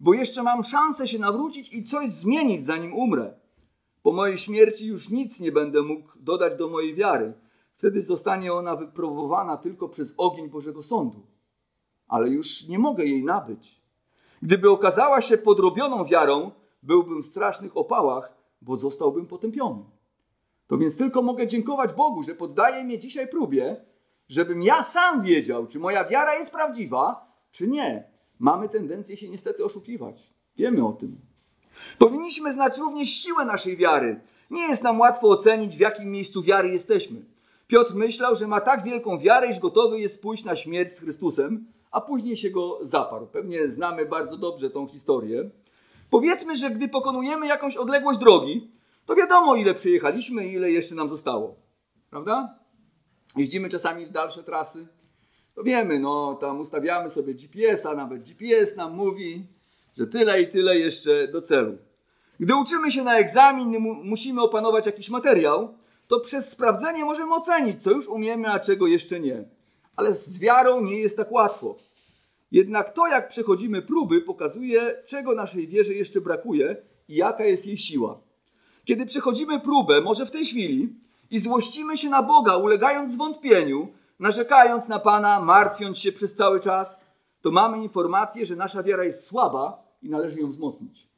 bo 0.00 0.14
jeszcze 0.14 0.42
mam 0.42 0.64
szansę 0.64 1.06
się 1.06 1.18
nawrócić 1.18 1.72
i 1.72 1.84
coś 1.84 2.10
zmienić, 2.10 2.64
zanim 2.64 2.94
umrę. 2.94 3.34
Po 4.02 4.12
mojej 4.12 4.38
śmierci 4.38 4.86
już 4.86 5.10
nic 5.10 5.40
nie 5.40 5.52
będę 5.52 5.82
mógł 5.82 6.08
dodać 6.20 6.54
do 6.54 6.68
mojej 6.68 6.94
wiary. 6.94 7.32
Wtedy 7.76 8.02
zostanie 8.02 8.52
ona 8.52 8.76
wypróbowana 8.76 9.56
tylko 9.56 9.88
przez 9.88 10.14
ogień 10.16 10.48
Bożego 10.48 10.82
Sądu. 10.82 11.26
Ale 12.08 12.28
już 12.28 12.68
nie 12.68 12.78
mogę 12.78 13.04
jej 13.04 13.24
nabyć. 13.24 13.80
Gdyby 14.42 14.70
okazała 14.70 15.20
się 15.20 15.38
podrobioną 15.38 16.04
wiarą, 16.04 16.50
byłbym 16.82 17.22
w 17.22 17.26
strasznych 17.26 17.76
opałach, 17.76 18.37
bo 18.60 18.76
zostałbym 18.76 19.26
potępiony. 19.26 19.84
To 20.66 20.78
więc 20.78 20.96
tylko 20.96 21.22
mogę 21.22 21.46
dziękować 21.46 21.92
Bogu, 21.92 22.22
że 22.22 22.34
poddaje 22.34 22.84
mnie 22.84 22.98
dzisiaj 22.98 23.28
próbie, 23.28 23.84
żebym 24.28 24.62
ja 24.62 24.82
sam 24.82 25.22
wiedział, 25.22 25.66
czy 25.66 25.78
moja 25.78 26.04
wiara 26.04 26.34
jest 26.34 26.50
prawdziwa, 26.50 27.32
czy 27.50 27.68
nie. 27.68 28.04
Mamy 28.38 28.68
tendencję 28.68 29.16
się 29.16 29.28
niestety 29.28 29.64
oszukiwać. 29.64 30.32
Wiemy 30.56 30.86
o 30.86 30.92
tym. 30.92 31.20
Powinniśmy 31.98 32.52
znać 32.52 32.78
również 32.78 33.08
siłę 33.08 33.44
naszej 33.44 33.76
wiary. 33.76 34.20
Nie 34.50 34.62
jest 34.62 34.82
nam 34.82 35.00
łatwo 35.00 35.28
ocenić, 35.28 35.76
w 35.76 35.80
jakim 35.80 36.10
miejscu 36.10 36.42
wiary 36.42 36.68
jesteśmy. 36.68 37.24
Piotr 37.66 37.94
myślał, 37.94 38.34
że 38.34 38.46
ma 38.46 38.60
tak 38.60 38.84
wielką 38.84 39.18
wiarę, 39.18 39.50
iż 39.50 39.58
gotowy 39.58 40.00
jest 40.00 40.22
pójść 40.22 40.44
na 40.44 40.56
śmierć 40.56 40.92
z 40.92 41.00
Chrystusem, 41.00 41.66
a 41.90 42.00
później 42.00 42.36
się 42.36 42.50
go 42.50 42.78
zaparł. 42.82 43.26
Pewnie 43.26 43.68
znamy 43.68 44.06
bardzo 44.06 44.36
dobrze 44.36 44.70
tą 44.70 44.86
historię. 44.86 45.50
Powiedzmy, 46.10 46.56
że 46.56 46.70
gdy 46.70 46.88
pokonujemy 46.88 47.46
jakąś 47.46 47.76
odległość 47.76 48.18
drogi, 48.18 48.70
to 49.06 49.14
wiadomo, 49.14 49.56
ile 49.56 49.74
przejechaliśmy 49.74 50.46
i 50.46 50.52
ile 50.52 50.70
jeszcze 50.70 50.94
nam 50.94 51.08
zostało. 51.08 51.56
Prawda? 52.10 52.58
Jeździmy 53.36 53.68
czasami 53.68 54.06
w 54.06 54.10
dalsze 54.10 54.42
trasy. 54.42 54.86
To 55.54 55.62
wiemy, 55.62 55.98
no 55.98 56.34
tam 56.34 56.60
ustawiamy 56.60 57.10
sobie 57.10 57.34
GPS-a, 57.34 57.94
nawet 57.94 58.22
GPS 58.22 58.76
nam 58.76 58.94
mówi, 58.94 59.46
że 59.96 60.06
tyle 60.06 60.42
i 60.42 60.48
tyle 60.48 60.78
jeszcze 60.78 61.28
do 61.28 61.42
celu. 61.42 61.78
Gdy 62.40 62.56
uczymy 62.56 62.92
się 62.92 63.02
na 63.02 63.18
egzamin, 63.18 63.78
musimy 64.04 64.42
opanować 64.42 64.86
jakiś 64.86 65.10
materiał, 65.10 65.74
to 66.08 66.20
przez 66.20 66.50
sprawdzenie 66.50 67.04
możemy 67.04 67.34
ocenić, 67.34 67.82
co 67.82 67.90
już 67.90 68.08
umiemy, 68.08 68.48
a 68.48 68.60
czego 68.60 68.86
jeszcze 68.86 69.20
nie. 69.20 69.44
Ale 69.96 70.12
z 70.12 70.38
wiarą 70.38 70.80
nie 70.80 70.98
jest 70.98 71.16
tak 71.16 71.32
łatwo. 71.32 71.76
Jednak 72.50 72.90
to, 72.90 73.06
jak 73.06 73.28
przechodzimy 73.28 73.82
próby, 73.82 74.22
pokazuje, 74.22 75.02
czego 75.06 75.34
naszej 75.34 75.68
wierze 75.68 75.94
jeszcze 75.94 76.20
brakuje 76.20 76.76
i 77.08 77.14
jaka 77.14 77.44
jest 77.44 77.66
jej 77.66 77.78
siła. 77.78 78.20
Kiedy 78.84 79.06
przechodzimy 79.06 79.60
próbę, 79.60 80.00
może 80.00 80.26
w 80.26 80.30
tej 80.30 80.44
chwili, 80.44 80.94
i 81.30 81.38
złościmy 81.38 81.98
się 81.98 82.10
na 82.10 82.22
Boga, 82.22 82.56
ulegając 82.56 83.12
zwątpieniu, 83.12 83.88
narzekając 84.18 84.88
na 84.88 84.98
Pana, 84.98 85.40
martwiąc 85.40 85.98
się 85.98 86.12
przez 86.12 86.34
cały 86.34 86.60
czas, 86.60 87.00
to 87.40 87.50
mamy 87.50 87.82
informację, 87.82 88.46
że 88.46 88.56
nasza 88.56 88.82
wiara 88.82 89.04
jest 89.04 89.24
słaba 89.24 89.82
i 90.02 90.08
należy 90.08 90.40
ją 90.40 90.48
wzmocnić. 90.48 91.08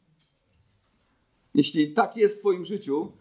Jeśli 1.54 1.94
tak 1.94 2.16
jest 2.16 2.36
w 2.36 2.40
Twoim 2.40 2.64
życiu 2.64 3.12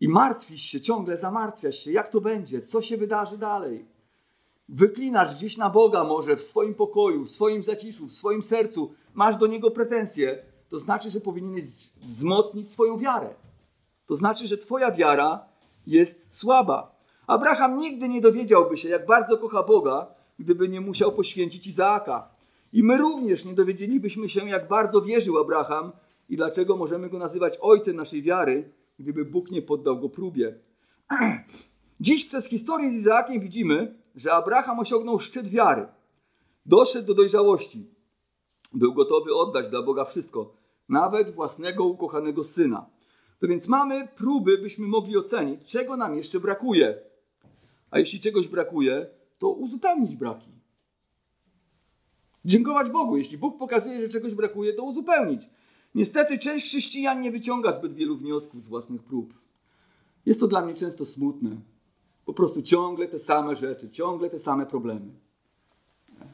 i 0.00 0.08
martwisz 0.08 0.62
się, 0.62 0.80
ciągle 0.80 1.16
zamartwiasz 1.16 1.76
się, 1.76 1.92
jak 1.92 2.08
to 2.08 2.20
będzie, 2.20 2.62
co 2.62 2.82
się 2.82 2.96
wydarzy 2.96 3.38
dalej, 3.38 3.86
wyklinasz 4.70 5.34
gdzieś 5.34 5.56
na 5.56 5.70
Boga 5.70 6.04
może 6.04 6.36
w 6.36 6.42
swoim 6.42 6.74
pokoju, 6.74 7.24
w 7.24 7.30
swoim 7.30 7.62
zaciszu, 7.62 8.06
w 8.06 8.12
swoim 8.12 8.42
sercu, 8.42 8.92
masz 9.14 9.36
do 9.36 9.46
Niego 9.46 9.70
pretensje, 9.70 10.42
to 10.68 10.78
znaczy, 10.78 11.10
że 11.10 11.20
powinieneś 11.20 11.64
wzmocnić 12.02 12.72
swoją 12.72 12.98
wiarę. 12.98 13.34
To 14.06 14.16
znaczy, 14.16 14.46
że 14.46 14.58
Twoja 14.58 14.90
wiara 14.90 15.44
jest 15.86 16.38
słaba. 16.38 17.00
Abraham 17.26 17.78
nigdy 17.78 18.08
nie 18.08 18.20
dowiedziałby 18.20 18.76
się, 18.76 18.88
jak 18.88 19.06
bardzo 19.06 19.38
kocha 19.38 19.62
Boga, 19.62 20.06
gdyby 20.38 20.68
nie 20.68 20.80
musiał 20.80 21.12
poświęcić 21.12 21.66
Izaaka. 21.66 22.28
I 22.72 22.82
my 22.82 22.98
również 22.98 23.44
nie 23.44 23.54
dowiedzielibyśmy 23.54 24.28
się, 24.28 24.48
jak 24.48 24.68
bardzo 24.68 25.02
wierzył 25.02 25.38
Abraham 25.38 25.92
i 26.28 26.36
dlaczego 26.36 26.76
możemy 26.76 27.08
go 27.08 27.18
nazywać 27.18 27.58
ojcem 27.60 27.96
naszej 27.96 28.22
wiary, 28.22 28.72
gdyby 28.98 29.24
Bóg 29.24 29.50
nie 29.50 29.62
poddał 29.62 29.98
go 29.98 30.08
próbie. 30.08 30.58
Dziś 32.00 32.24
przez 32.24 32.48
historię 32.48 32.90
z 32.90 32.94
Izaakiem 32.94 33.40
widzimy, 33.40 33.99
że 34.14 34.32
Abraham 34.32 34.78
osiągnął 34.78 35.18
szczyt 35.18 35.48
wiary. 35.48 35.88
Doszedł 36.66 37.06
do 37.06 37.14
dojrzałości. 37.14 37.86
Był 38.72 38.94
gotowy 38.94 39.34
oddać 39.34 39.70
dla 39.70 39.82
Boga 39.82 40.04
wszystko, 40.04 40.54
nawet 40.88 41.30
własnego 41.30 41.84
ukochanego 41.84 42.44
syna. 42.44 42.86
To 43.38 43.48
więc 43.48 43.68
mamy 43.68 44.08
próby, 44.16 44.58
byśmy 44.58 44.86
mogli 44.86 45.16
ocenić, 45.16 45.70
czego 45.70 45.96
nam 45.96 46.16
jeszcze 46.16 46.40
brakuje. 46.40 46.98
A 47.90 47.98
jeśli 47.98 48.20
czegoś 48.20 48.48
brakuje, 48.48 49.06
to 49.38 49.48
uzupełnić 49.50 50.16
braki. 50.16 50.50
Dziękować 52.44 52.90
Bogu. 52.90 53.16
Jeśli 53.16 53.38
Bóg 53.38 53.58
pokazuje, 53.58 54.00
że 54.00 54.08
czegoś 54.08 54.34
brakuje, 54.34 54.74
to 54.74 54.82
uzupełnić. 54.82 55.42
Niestety 55.94 56.38
część 56.38 56.66
chrześcijan 56.66 57.20
nie 57.20 57.30
wyciąga 57.32 57.72
zbyt 57.72 57.94
wielu 57.94 58.16
wniosków 58.16 58.62
z 58.62 58.68
własnych 58.68 59.02
prób. 59.02 59.34
Jest 60.26 60.40
to 60.40 60.46
dla 60.46 60.64
mnie 60.64 60.74
często 60.74 61.06
smutne. 61.06 61.56
Po 62.30 62.34
prostu 62.34 62.62
ciągle 62.62 63.08
te 63.08 63.18
same 63.18 63.56
rzeczy, 63.56 63.88
ciągle 63.88 64.30
te 64.30 64.38
same 64.38 64.66
problemy. 64.66 65.10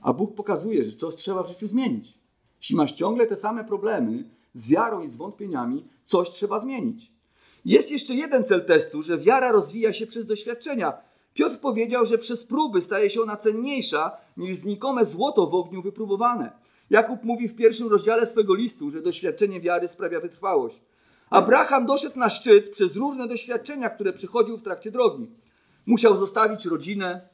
A 0.02 0.12
Bóg 0.12 0.34
pokazuje, 0.34 0.84
że 0.84 0.96
coś 0.96 1.16
trzeba 1.16 1.42
w 1.42 1.48
życiu 1.48 1.66
zmienić. 1.66 2.18
Jeśli 2.60 2.76
masz 2.76 2.92
ciągle 2.92 3.26
te 3.26 3.36
same 3.36 3.64
problemy 3.64 4.24
z 4.54 4.68
wiarą 4.68 5.00
i 5.00 5.08
z 5.08 5.16
wątpieniami, 5.16 5.84
coś 6.04 6.30
trzeba 6.30 6.58
zmienić. 6.58 7.12
Jest 7.64 7.92
jeszcze 7.92 8.14
jeden 8.14 8.44
cel 8.44 8.64
testu, 8.64 9.02
że 9.02 9.18
wiara 9.18 9.52
rozwija 9.52 9.92
się 9.92 10.06
przez 10.06 10.26
doświadczenia. 10.26 10.92
Piotr 11.34 11.58
powiedział, 11.60 12.04
że 12.04 12.18
przez 12.18 12.44
próby 12.44 12.80
staje 12.80 13.10
się 13.10 13.22
ona 13.22 13.36
cenniejsza 13.36 14.16
niż 14.36 14.56
znikome 14.56 15.04
złoto 15.04 15.46
w 15.46 15.54
ogniu 15.54 15.82
wypróbowane. 15.82 16.52
Jakub 16.90 17.24
mówi 17.24 17.48
w 17.48 17.56
pierwszym 17.56 17.88
rozdziale 17.88 18.26
swego 18.26 18.54
listu, 18.54 18.90
że 18.90 19.02
doświadczenie 19.02 19.60
wiary 19.60 19.88
sprawia 19.88 20.20
wytrwałość. 20.20 20.80
Abraham 21.30 21.86
doszedł 21.86 22.18
na 22.18 22.30
szczyt 22.30 22.70
przez 22.70 22.96
różne 22.96 23.28
doświadczenia, 23.28 23.90
które 23.90 24.12
przychodził 24.12 24.56
w 24.56 24.62
trakcie 24.62 24.90
drogi. 24.90 25.28
Musiał 25.86 26.16
zostawić 26.16 26.66
rodzinę, 26.66 27.28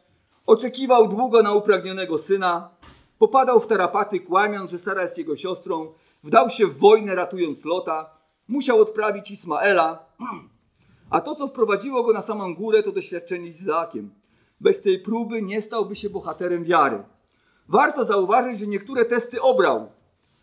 oczekiwał 0.46 1.08
długo 1.08 1.42
na 1.42 1.52
upragnionego 1.52 2.18
syna, 2.18 2.70
popadał 3.18 3.60
w 3.60 3.66
tarapaty, 3.66 4.20
kłamiąc, 4.20 4.70
że 4.70 4.78
Sara 4.78 5.02
jest 5.02 5.18
jego 5.18 5.36
siostrą, 5.36 5.92
wdał 6.22 6.50
się 6.50 6.66
w 6.66 6.78
wojnę, 6.78 7.14
ratując 7.14 7.64
Lota, 7.64 8.10
musiał 8.48 8.80
odprawić 8.80 9.30
Ismaela, 9.30 10.06
a 11.10 11.20
to, 11.20 11.34
co 11.34 11.48
wprowadziło 11.48 12.02
go 12.02 12.12
na 12.12 12.22
samą 12.22 12.54
górę, 12.54 12.82
to 12.82 12.92
doświadczenie 12.92 13.52
z 13.52 13.60
Izaakiem. 13.60 14.14
Bez 14.60 14.82
tej 14.82 14.98
próby 14.98 15.42
nie 15.42 15.62
stałby 15.62 15.96
się 15.96 16.10
bohaterem 16.10 16.64
wiary. 16.64 17.04
Warto 17.68 18.04
zauważyć, 18.04 18.58
że 18.58 18.66
niektóre 18.66 19.04
testy 19.04 19.42
obrał, 19.42 19.90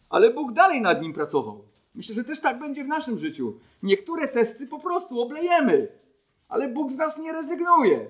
ale 0.09 0.33
Bóg 0.33 0.53
dalej 0.53 0.81
nad 0.81 1.01
nim 1.01 1.13
pracował. 1.13 1.63
Myślę, 1.95 2.15
że 2.15 2.23
też 2.23 2.41
tak 2.41 2.59
będzie 2.59 2.83
w 2.83 2.87
naszym 2.87 3.19
życiu. 3.19 3.59
Niektóre 3.83 4.27
testy 4.27 4.67
po 4.67 4.79
prostu 4.79 5.21
oblejemy, 5.21 5.87
ale 6.49 6.67
Bóg 6.69 6.91
z 6.91 6.95
nas 6.95 7.17
nie 7.17 7.33
rezygnuje. 7.33 8.09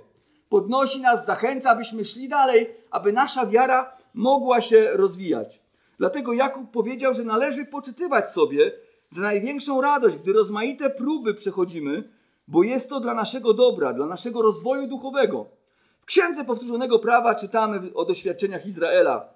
Podnosi 0.50 1.02
nas, 1.02 1.26
zachęca, 1.26 1.70
abyśmy 1.70 2.06
szli 2.06 2.30
dalej, 2.30 2.76
aby 2.92 3.14
nasza 3.14 3.46
wiara 3.46 3.98
mogła 4.14 4.62
się 4.62 4.90
rozwijać. 4.94 5.62
Dlatego 5.98 6.34
Jakub 6.34 6.72
powiedział, 6.72 7.14
że 7.14 7.24
należy 7.24 7.66
poczytywać 7.66 8.32
sobie 8.32 8.72
za 9.10 9.22
największą 9.22 9.82
radość, 9.82 10.18
gdy 10.18 10.34
rozmaite 10.34 10.90
próby 10.90 11.34
przechodzimy, 11.34 12.10
bo 12.48 12.64
jest 12.64 12.90
to 12.90 13.00
dla 13.00 13.14
naszego 13.14 13.54
dobra, 13.54 13.94
dla 13.94 14.06
naszego 14.06 14.42
rozwoju 14.42 14.88
duchowego. 14.88 15.46
W 16.02 16.06
Księdze 16.06 16.46
Powtórzonego 16.46 17.00
Prawa 17.00 17.36
czytamy 17.36 17.94
o 17.94 18.06
doświadczeniach 18.06 18.66
Izraela, 18.66 19.34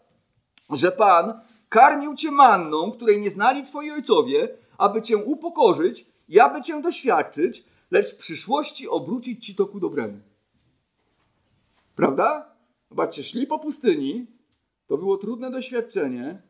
że 0.69 0.91
Pan 0.91 1.41
karmił 1.69 2.15
cię 2.15 2.31
manną, 2.31 2.91
której 2.91 3.21
nie 3.21 3.29
znali 3.29 3.63
twoi 3.63 3.91
ojcowie, 3.91 4.57
aby 4.77 5.01
cię 5.01 5.17
upokorzyć 5.17 6.05
i 6.29 6.39
aby 6.39 6.61
cię 6.61 6.81
doświadczyć, 6.81 7.65
lecz 7.93 8.13
w 8.13 8.17
przyszłości 8.17 8.89
obrócić 8.89 9.45
ci 9.45 9.55
to 9.55 9.65
ku 9.65 9.79
dobremu. 9.79 10.19
Prawda? 11.95 12.55
Zobaczcie, 12.89 13.23
szli 13.23 13.47
po 13.47 13.59
pustyni, 13.59 14.27
to 14.87 14.97
było 14.97 15.17
trudne 15.17 15.51
doświadczenie, 15.51 16.41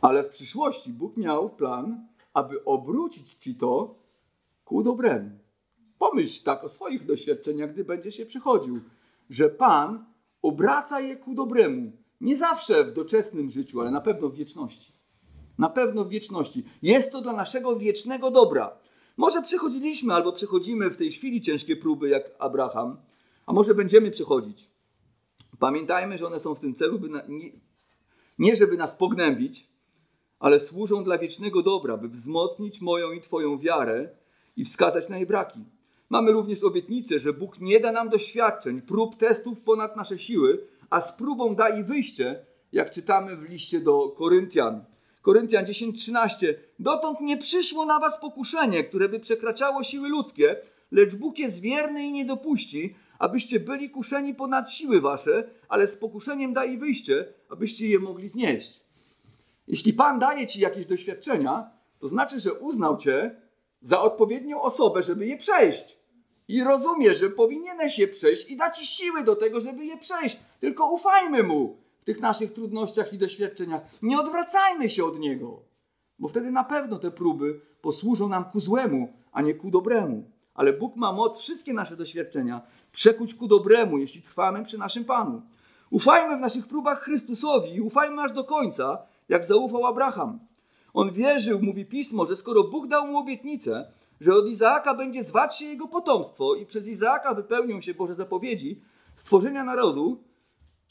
ale 0.00 0.24
w 0.24 0.28
przyszłości 0.28 0.92
Bóg 0.92 1.16
miał 1.16 1.50
plan, 1.50 2.08
aby 2.34 2.64
obrócić 2.64 3.34
ci 3.34 3.54
to 3.54 3.94
ku 4.64 4.82
dobremu. 4.82 5.30
Pomyśl 5.98 6.44
tak 6.44 6.64
o 6.64 6.68
swoich 6.68 7.06
doświadczeniach, 7.06 7.72
gdy 7.72 7.84
będzie 7.84 8.12
się 8.12 8.26
przychodził, 8.26 8.80
że 9.30 9.48
Pan 9.48 10.04
obraca 10.42 11.00
je 11.00 11.16
ku 11.16 11.34
dobremu. 11.34 11.92
Nie 12.20 12.36
zawsze 12.36 12.84
w 12.84 12.92
doczesnym 12.92 13.50
życiu, 13.50 13.80
ale 13.80 13.90
na 13.90 14.00
pewno 14.00 14.28
w 14.28 14.36
wieczności. 14.36 14.92
Na 15.58 15.70
pewno 15.70 16.04
w 16.04 16.08
wieczności. 16.08 16.64
Jest 16.82 17.12
to 17.12 17.20
dla 17.20 17.32
naszego 17.32 17.76
wiecznego 17.76 18.30
dobra. 18.30 18.84
Może 19.16 19.42
przechodziliśmy 19.42 20.14
albo 20.14 20.32
przechodzimy 20.32 20.90
w 20.90 20.96
tej 20.96 21.10
chwili 21.10 21.40
ciężkie 21.40 21.76
próby, 21.76 22.08
jak 22.08 22.30
Abraham, 22.38 22.96
a 23.46 23.52
może 23.52 23.74
będziemy 23.74 24.10
przechodzić. 24.10 24.70
Pamiętajmy, 25.58 26.18
że 26.18 26.26
one 26.26 26.40
są 26.40 26.54
w 26.54 26.60
tym 26.60 26.74
celu, 26.74 26.98
by 26.98 27.08
na, 27.08 27.22
nie, 27.28 27.50
nie 28.38 28.56
żeby 28.56 28.76
nas 28.76 28.94
pognębić, 28.94 29.68
ale 30.38 30.60
służą 30.60 31.04
dla 31.04 31.18
wiecznego 31.18 31.62
dobra, 31.62 31.96
by 31.96 32.08
wzmocnić 32.08 32.80
moją 32.80 33.12
i 33.12 33.20
Twoją 33.20 33.58
wiarę 33.58 34.08
i 34.56 34.64
wskazać 34.64 35.08
na 35.08 35.16
jej 35.16 35.26
braki. 35.26 35.60
Mamy 36.10 36.32
również 36.32 36.64
obietnicę, 36.64 37.18
że 37.18 37.32
Bóg 37.32 37.60
nie 37.60 37.80
da 37.80 37.92
nam 37.92 38.08
doświadczeń, 38.08 38.82
prób, 38.82 39.16
testów 39.16 39.60
ponad 39.60 39.96
nasze 39.96 40.18
siły, 40.18 40.66
a 40.90 41.00
z 41.00 41.16
próbą 41.16 41.54
da 41.54 41.68
i 41.68 41.84
wyjście, 41.84 42.46
jak 42.72 42.90
czytamy 42.90 43.36
w 43.36 43.50
liście 43.50 43.80
do 43.80 44.08
Koryntian. 44.08 44.84
Koryntian 45.24 45.64
10:13. 45.64 46.54
Dotąd 46.78 47.20
nie 47.20 47.36
przyszło 47.36 47.86
na 47.86 48.00
was 48.00 48.20
pokuszenie, 48.20 48.84
które 48.84 49.08
by 49.08 49.20
przekraczało 49.20 49.82
siły 49.82 50.08
ludzkie, 50.08 50.56
lecz 50.90 51.14
Bóg 51.14 51.38
jest 51.38 51.60
wierny 51.60 52.04
i 52.04 52.12
nie 52.12 52.24
dopuści, 52.24 52.94
abyście 53.18 53.60
byli 53.60 53.90
kuszeni 53.90 54.34
ponad 54.34 54.70
siły 54.70 55.00
wasze, 55.00 55.50
ale 55.68 55.86
z 55.86 55.96
pokuszeniem 55.96 56.52
da 56.52 56.64
i 56.64 56.78
wyjście, 56.78 57.26
abyście 57.48 57.88
je 57.88 57.98
mogli 57.98 58.28
znieść. 58.28 58.80
Jeśli 59.68 59.92
Pan 59.92 60.18
daje 60.18 60.46
ci 60.46 60.60
jakieś 60.60 60.86
doświadczenia, 60.86 61.70
to 61.98 62.08
znaczy, 62.08 62.38
że 62.40 62.54
uznał 62.54 62.96
cię 62.96 63.36
za 63.80 64.00
odpowiednią 64.00 64.62
osobę, 64.62 65.02
żeby 65.02 65.26
je 65.26 65.36
przejść. 65.36 65.98
I 66.48 66.64
rozumie, 66.64 67.14
że 67.14 67.30
powinieneś 67.30 67.98
je 67.98 68.08
przejść 68.08 68.50
i 68.50 68.56
da 68.56 68.70
ci 68.70 68.86
siły 68.86 69.24
do 69.24 69.36
tego, 69.36 69.60
żeby 69.60 69.84
je 69.84 69.98
przejść. 69.98 70.36
Tylko 70.60 70.92
ufajmy 70.92 71.42
mu 71.42 71.83
tych 72.04 72.20
naszych 72.20 72.52
trudnościach 72.52 73.12
i 73.12 73.18
doświadczeniach. 73.18 73.82
Nie 74.02 74.20
odwracajmy 74.20 74.90
się 74.90 75.04
od 75.04 75.18
niego, 75.18 75.62
bo 76.18 76.28
wtedy 76.28 76.50
na 76.50 76.64
pewno 76.64 76.98
te 76.98 77.10
próby 77.10 77.60
posłużą 77.80 78.28
nam 78.28 78.44
ku 78.44 78.60
złemu, 78.60 79.12
a 79.32 79.42
nie 79.42 79.54
ku 79.54 79.70
dobremu. 79.70 80.30
Ale 80.54 80.72
Bóg 80.72 80.96
ma 80.96 81.12
moc 81.12 81.38
wszystkie 81.38 81.72
nasze 81.72 81.96
doświadczenia 81.96 82.60
przekuć 82.92 83.34
ku 83.34 83.48
dobremu, 83.48 83.98
jeśli 83.98 84.22
trwamy 84.22 84.64
przy 84.64 84.78
naszym 84.78 85.04
Panu. 85.04 85.42
Ufajmy 85.90 86.36
w 86.36 86.40
naszych 86.40 86.66
próbach 86.68 87.00
Chrystusowi 87.00 87.74
i 87.74 87.80
ufajmy 87.80 88.22
aż 88.22 88.32
do 88.32 88.44
końca, 88.44 89.02
jak 89.28 89.44
zaufał 89.44 89.86
Abraham. 89.86 90.38
On 90.94 91.12
wierzył, 91.12 91.62
mówi 91.62 91.86
pismo, 91.86 92.26
że 92.26 92.36
skoro 92.36 92.64
Bóg 92.64 92.86
dał 92.86 93.06
mu 93.06 93.18
obietnicę, 93.18 93.92
że 94.20 94.34
od 94.34 94.46
Izaaka 94.46 94.94
będzie 94.94 95.24
zwać 95.24 95.58
się 95.58 95.64
jego 95.64 95.88
potomstwo 95.88 96.54
i 96.54 96.66
przez 96.66 96.88
Izaaka 96.88 97.34
wypełnią 97.34 97.80
się 97.80 97.94
Boże 97.94 98.14
zapowiedzi 98.14 98.80
stworzenia 99.14 99.64
narodu, 99.64 100.22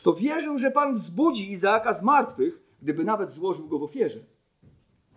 to 0.04 0.14
wierzył, 0.14 0.60
że 0.60 0.72
Pan 0.72 0.94
wzbudzi 0.94 1.52
Izaaka 1.52 1.94
z 1.94 2.04
martwych, 2.04 2.62
gdyby 2.82 3.04
nawet 3.04 3.32
złożył 3.32 3.68
go 3.68 3.80
w 3.80 3.84
ofierze. 3.84 4.20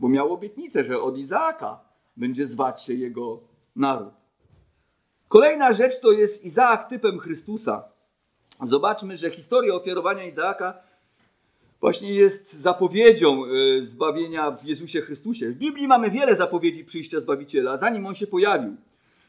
Bo 0.01 0.09
miał 0.09 0.33
obietnicę, 0.33 0.85
że 0.85 1.01
od 1.01 1.19
Izaaka 1.19 1.81
będzie 2.17 2.47
zwać 2.47 2.83
się 2.83 2.95
jego 2.95 3.41
naród. 3.77 4.15
Kolejna 5.29 5.73
rzecz 5.73 6.01
to 6.01 6.13
jest 6.13 6.45
Izaak 6.45 6.89
typem 6.89 7.19
Chrystusa. 7.19 7.85
Zobaczmy, 8.63 9.17
że 9.17 9.31
historia 9.31 9.75
ofiarowania 9.75 10.25
Izaaka 10.25 10.75
właśnie 11.81 12.15
jest 12.15 12.53
zapowiedzią 12.53 13.45
e, 13.45 13.83
zbawienia 13.83 14.51
w 14.51 14.65
Jezusie 14.65 15.01
Chrystusie. 15.01 15.51
W 15.51 15.55
Biblii 15.55 15.89
mamy 15.89 16.11
wiele 16.11 16.37
zapowiedzi 16.37 16.85
przyjścia 16.85 17.21
Zbawiciela, 17.21 17.77
zanim 17.77 18.07
On 18.07 18.15
się 18.15 18.27
pojawił. 18.27 18.77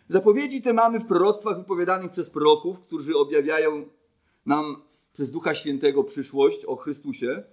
Zapowiedzi 0.08 0.62
te 0.62 0.74
mamy 0.74 1.00
w 1.00 1.06
proroctwach 1.06 1.58
wypowiadanych 1.58 2.12
przez 2.12 2.30
proroków, 2.30 2.80
którzy 2.80 3.18
objawiają 3.18 3.86
nam 4.46 4.88
przez 5.18 5.32
Ducha 5.32 5.56
Świętego 5.56 6.04
przyszłość 6.04 6.66
o 6.66 6.76
Chrystusie, 6.76 7.44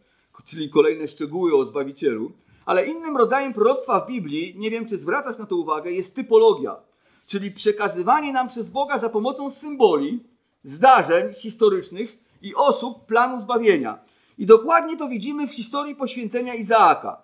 czyli 0.45 0.71
kolejne 0.71 1.09
szczegóły 1.09 1.57
o 1.57 1.65
Zbawicielu. 1.65 2.33
Ale 2.67 2.87
innym 2.87 3.17
rodzajem 3.17 3.53
proroctwa 3.53 4.01
w 4.01 4.07
Biblii, 4.07 4.55
nie 4.59 4.71
wiem 4.71 4.87
czy 4.87 4.97
zwracasz 4.97 5.39
na 5.39 5.47
to 5.47 5.57
uwagę, 5.57 5.91
jest 5.91 6.15
typologia, 6.15 6.77
czyli 7.27 7.51
przekazywanie 7.51 8.33
nam 8.33 8.49
przez 8.49 8.69
Boga 8.69 8.99
za 8.99 9.09
pomocą 9.09 9.51
symboli, 9.51 10.25
zdarzeń 10.63 11.33
historycznych 11.33 12.09
i 12.43 12.55
osób 12.55 13.07
planu 13.07 13.39
zbawienia. 13.39 13.99
I 14.39 14.47
dokładnie 14.47 14.97
to 14.97 15.09
widzimy 15.09 15.47
w 15.47 15.55
historii 15.55 15.95
poświęcenia 15.95 16.55
Izaaka. 16.55 17.23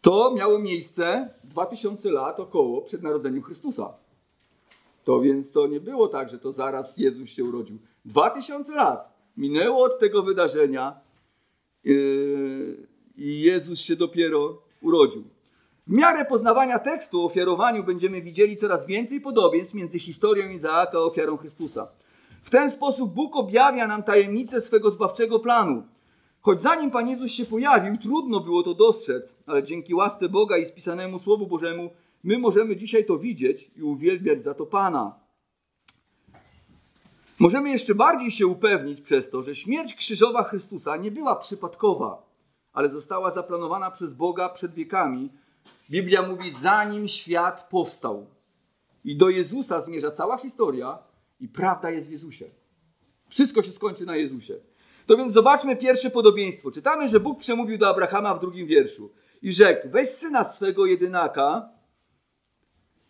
To 0.00 0.34
miało 0.34 0.58
miejsce 0.58 1.30
2000 1.44 2.10
lat 2.10 2.40
około 2.40 2.82
przed 2.82 3.02
narodzeniem 3.02 3.42
Chrystusa. 3.42 3.94
To 5.04 5.20
więc 5.20 5.52
to 5.52 5.66
nie 5.66 5.80
było 5.80 6.08
tak, 6.08 6.28
że 6.28 6.38
to 6.38 6.52
zaraz 6.52 6.98
Jezus 6.98 7.30
się 7.30 7.44
urodził. 7.44 7.78
2000 8.04 8.74
lat 8.74 9.14
minęło 9.36 9.84
od 9.84 9.98
tego 9.98 10.22
wydarzenia 10.22 11.00
yy, 11.84 12.86
i 13.16 13.40
Jezus 13.40 13.80
się 13.80 13.96
dopiero 13.96 14.58
urodził. 14.82 15.24
W 15.86 15.92
miarę 15.92 16.24
poznawania 16.24 16.78
tekstu 16.78 17.22
o 17.22 17.24
ofiarowaniu 17.24 17.84
będziemy 17.84 18.22
widzieli 18.22 18.56
coraz 18.56 18.86
więcej 18.86 19.20
podobieństw 19.20 19.74
między 19.74 19.98
historią 19.98 20.50
Izaaka 20.50 20.98
a 20.98 21.00
ofiarą 21.00 21.36
Chrystusa. 21.36 21.88
W 22.42 22.50
ten 22.50 22.70
sposób 22.70 23.14
Bóg 23.14 23.36
objawia 23.36 23.86
nam 23.86 24.02
tajemnicę 24.02 24.60
swego 24.60 24.90
zbawczego 24.90 25.40
planu. 25.40 25.82
Choć 26.40 26.60
zanim 26.60 26.90
Pan 26.90 27.08
Jezus 27.08 27.32
się 27.32 27.44
pojawił, 27.44 27.96
trudno 27.96 28.40
było 28.40 28.62
to 28.62 28.74
dostrzec, 28.74 29.34
ale 29.46 29.62
dzięki 29.62 29.94
łasce 29.94 30.28
Boga 30.28 30.56
i 30.56 30.66
spisanemu 30.66 31.18
Słowu 31.18 31.46
Bożemu, 31.46 31.90
my 32.24 32.38
możemy 32.38 32.76
dzisiaj 32.76 33.04
to 33.04 33.18
widzieć 33.18 33.70
i 33.76 33.82
uwielbiać 33.82 34.42
za 34.42 34.54
to 34.54 34.66
Pana. 34.66 35.23
Możemy 37.38 37.70
jeszcze 37.70 37.94
bardziej 37.94 38.30
się 38.30 38.46
upewnić 38.46 39.00
przez 39.00 39.30
to, 39.30 39.42
że 39.42 39.54
śmierć 39.54 39.94
krzyżowa 39.94 40.42
Chrystusa 40.42 40.96
nie 40.96 41.10
była 41.10 41.36
przypadkowa, 41.36 42.22
ale 42.72 42.88
została 42.88 43.30
zaplanowana 43.30 43.90
przez 43.90 44.14
Boga 44.14 44.48
przed 44.48 44.74
wiekami. 44.74 45.32
Biblia 45.90 46.22
mówi, 46.22 46.50
zanim 46.50 47.08
świat 47.08 47.68
powstał. 47.70 48.26
I 49.04 49.16
do 49.16 49.28
Jezusa 49.28 49.80
zmierza 49.80 50.10
cała 50.10 50.38
historia, 50.38 50.98
i 51.40 51.48
prawda 51.48 51.90
jest 51.90 52.08
w 52.08 52.10
Jezusie. 52.10 52.50
Wszystko 53.28 53.62
się 53.62 53.72
skończy 53.72 54.06
na 54.06 54.16
Jezusie. 54.16 54.54
To 55.06 55.16
więc 55.16 55.32
zobaczmy 55.32 55.76
pierwsze 55.76 56.10
podobieństwo. 56.10 56.70
Czytamy, 56.70 57.08
że 57.08 57.20
Bóg 57.20 57.38
przemówił 57.38 57.78
do 57.78 57.88
Abrahama 57.88 58.34
w 58.34 58.40
drugim 58.40 58.66
wierszu 58.66 59.10
i 59.42 59.52
rzekł: 59.52 59.88
Weź 59.88 60.08
syna 60.08 60.44
swego 60.44 60.86
jedynaka, 60.86 61.68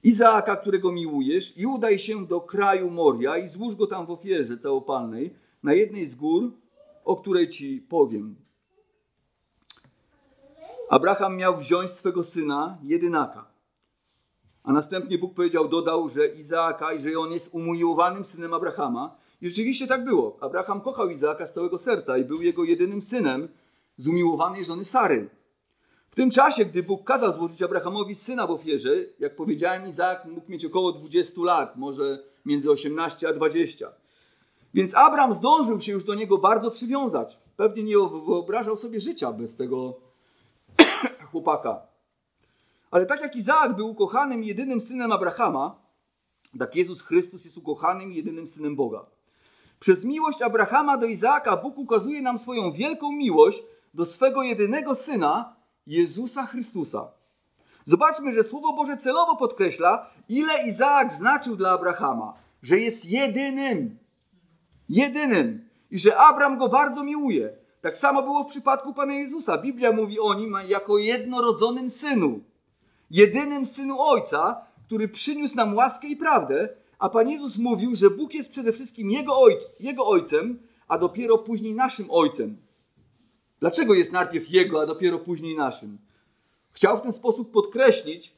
Izaaka, 0.04 0.56
którego 0.56 0.92
miłujesz, 0.92 1.58
i 1.58 1.66
udaj 1.66 1.98
się 1.98 2.26
do 2.26 2.40
kraju 2.40 2.90
Moria 2.90 3.38
i 3.38 3.48
złóż 3.48 3.74
go 3.74 3.86
tam 3.86 4.06
w 4.06 4.10
ofierze 4.10 4.58
całopalnej 4.58 5.34
na 5.62 5.72
jednej 5.72 6.06
z 6.06 6.14
gór, 6.14 6.52
o 7.04 7.16
której 7.16 7.48
ci 7.48 7.86
powiem. 7.88 8.36
Abraham 10.90 11.36
miał 11.36 11.56
wziąć 11.56 11.90
swego 11.90 12.22
syna 12.22 12.78
jedynaka. 12.82 13.46
A 14.62 14.72
następnie 14.72 15.18
Bóg 15.18 15.34
powiedział, 15.34 15.68
dodał, 15.68 16.08
że 16.08 16.26
Izaaka 16.26 16.92
i 16.92 16.98
że 16.98 17.18
on 17.18 17.32
jest 17.32 17.54
umiłowanym 17.54 18.24
synem 18.24 18.54
Abrahama. 18.54 19.16
I 19.40 19.48
rzeczywiście 19.48 19.86
tak 19.86 20.04
było. 20.04 20.36
Abraham 20.40 20.80
kochał 20.80 21.10
Izaaka 21.10 21.46
z 21.46 21.52
całego 21.52 21.78
serca 21.78 22.18
i 22.18 22.24
był 22.24 22.42
jego 22.42 22.64
jedynym 22.64 23.02
synem 23.02 23.48
z 23.96 24.08
umiłowanej 24.08 24.64
żony 24.64 24.84
Sary. 24.84 25.28
W 26.14 26.16
tym 26.16 26.30
czasie, 26.30 26.64
gdy 26.64 26.82
Bóg 26.82 27.04
kazał 27.04 27.32
złożyć 27.32 27.62
Abrahamowi 27.62 28.14
syna 28.14 28.46
w 28.46 28.50
ofierze, 28.50 28.90
jak 29.18 29.36
powiedziałem, 29.36 29.88
Izaak 29.88 30.24
mógł 30.24 30.50
mieć 30.50 30.64
około 30.64 30.92
20 30.92 31.40
lat, 31.42 31.76
może 31.76 32.22
między 32.44 32.70
18 32.70 33.28
a 33.28 33.32
20. 33.32 33.92
Więc 34.74 34.94
Abraham 34.94 35.32
zdążył 35.32 35.80
się 35.80 35.92
już 35.92 36.04
do 36.04 36.14
niego 36.14 36.38
bardzo 36.38 36.70
przywiązać. 36.70 37.38
Pewnie 37.56 37.82
nie 37.82 37.96
wyobrażał 38.26 38.76
sobie 38.76 39.00
życia 39.00 39.32
bez 39.32 39.56
tego 39.56 40.00
chłopaka. 41.30 41.82
Ale 42.90 43.06
tak 43.06 43.20
jak 43.20 43.36
Izaak 43.36 43.76
był 43.76 43.90
ukochanym 43.90 44.44
jedynym 44.44 44.80
synem 44.80 45.12
Abrahama, 45.12 45.78
tak 46.58 46.76
Jezus 46.76 47.02
Chrystus 47.02 47.44
jest 47.44 47.56
ukochanym 47.56 48.12
jedynym 48.12 48.46
synem 48.46 48.76
Boga. 48.76 49.06
Przez 49.80 50.04
miłość 50.04 50.42
Abrahama 50.42 50.98
do 50.98 51.06
Izaaka 51.06 51.56
Bóg 51.56 51.78
ukazuje 51.78 52.22
nam 52.22 52.38
swoją 52.38 52.72
wielką 52.72 53.12
miłość 53.12 53.62
do 53.94 54.04
swego 54.04 54.42
jedynego 54.42 54.94
syna, 54.94 55.63
Jezusa 55.86 56.46
Chrystusa. 56.46 57.10
Zobaczmy, 57.84 58.32
że 58.32 58.44
Słowo 58.44 58.72
Boże 58.72 58.96
celowo 58.96 59.36
podkreśla, 59.36 60.06
ile 60.28 60.66
Izaak 60.66 61.12
znaczył 61.12 61.56
dla 61.56 61.70
Abrahama, 61.70 62.34
że 62.62 62.78
jest 62.78 63.10
jedynym, 63.10 63.98
jedynym 64.88 65.68
i 65.90 65.98
że 65.98 66.16
Abraham 66.16 66.58
go 66.58 66.68
bardzo 66.68 67.04
miłuje. 67.04 67.56
Tak 67.80 67.98
samo 67.98 68.22
było 68.22 68.44
w 68.44 68.48
przypadku 68.48 68.94
Pana 68.94 69.14
Jezusa. 69.14 69.58
Biblia 69.58 69.92
mówi 69.92 70.20
o 70.20 70.34
nim 70.34 70.56
jako 70.68 70.98
jednorodzonym 70.98 71.90
synu, 71.90 72.40
jedynym 73.10 73.66
synu 73.66 74.00
Ojca, 74.00 74.66
który 74.86 75.08
przyniósł 75.08 75.56
nam 75.56 75.74
łaskę 75.74 76.08
i 76.08 76.16
prawdę, 76.16 76.68
a 76.98 77.08
Pan 77.08 77.28
Jezus 77.28 77.58
mówił, 77.58 77.94
że 77.94 78.10
Bóg 78.10 78.34
jest 78.34 78.50
przede 78.50 78.72
wszystkim 78.72 79.10
Jego, 79.10 79.40
ojc, 79.40 79.72
Jego 79.80 80.06
Ojcem, 80.06 80.58
a 80.88 80.98
dopiero 80.98 81.38
później 81.38 81.74
naszym 81.74 82.06
Ojcem. 82.10 82.56
Dlaczego 83.64 83.94
jest 83.94 84.12
najpierw 84.12 84.50
Jego, 84.50 84.82
a 84.82 84.86
dopiero 84.86 85.18
później 85.18 85.56
naszym? 85.56 85.98
Chciał 86.70 86.98
w 86.98 87.02
ten 87.02 87.12
sposób 87.12 87.50
podkreślić, 87.50 88.34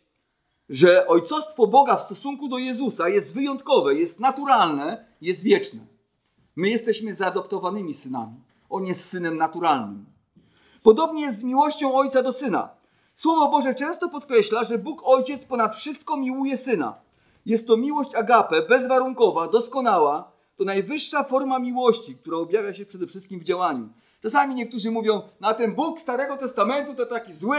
że 0.69 1.07
ojcostwo 1.07 1.67
Boga 1.67 1.97
w 1.97 2.03
stosunku 2.03 2.49
do 2.49 2.59
Jezusa 2.59 3.09
jest 3.09 3.35
wyjątkowe, 3.35 3.95
jest 3.95 4.21
naturalne, 4.21 5.05
jest 5.21 5.43
wieczne. 5.43 5.81
My 6.57 6.69
jesteśmy 6.69 7.15
zaadoptowanymi 7.15 7.95
synami. 7.95 8.35
On 8.71 8.87
jest 8.87 9.09
synem 9.09 9.37
naturalnym. 9.37 10.07
Podobnie 10.83 11.23
jest 11.23 11.39
z 11.39 11.45
miłością 11.45 11.95
ojca 11.95 12.23
do 12.23 12.33
syna. 12.33 12.69
Słowo 13.15 13.49
Boże 13.49 13.75
często 13.75 14.09
podkreśla, 14.09 14.65
że 14.65 14.79
Bóg 14.79 15.03
Ojciec 15.05 15.45
ponad 15.45 15.75
wszystko 15.75 16.17
miłuje 16.17 16.57
syna. 16.57 16.95
Jest 17.47 17.67
to 17.67 17.77
miłość 17.77 18.15
agape, 18.15 18.62
bezwarunkowa, 18.62 19.49
doskonała. 19.49 20.33
To 20.57 20.65
najwyższa 20.65 21.25
forma 21.25 21.59
miłości, 21.59 22.15
która 22.15 22.37
objawia 22.37 22.75
się 22.75 22.87
przede 22.87 23.07
wszystkim 23.07 23.41
w 23.41 23.45
działaniu. 23.45 23.89
Czasami 24.27 24.55
niektórzy 24.55 24.91
mówią, 24.91 25.23
na 25.41 25.55
ten 25.55 25.75
Bóg 25.75 26.01
Starego 26.01 26.37
Testamentu 26.37 26.95
to 26.95 27.07
taki 27.07 27.33
zły, 27.33 27.57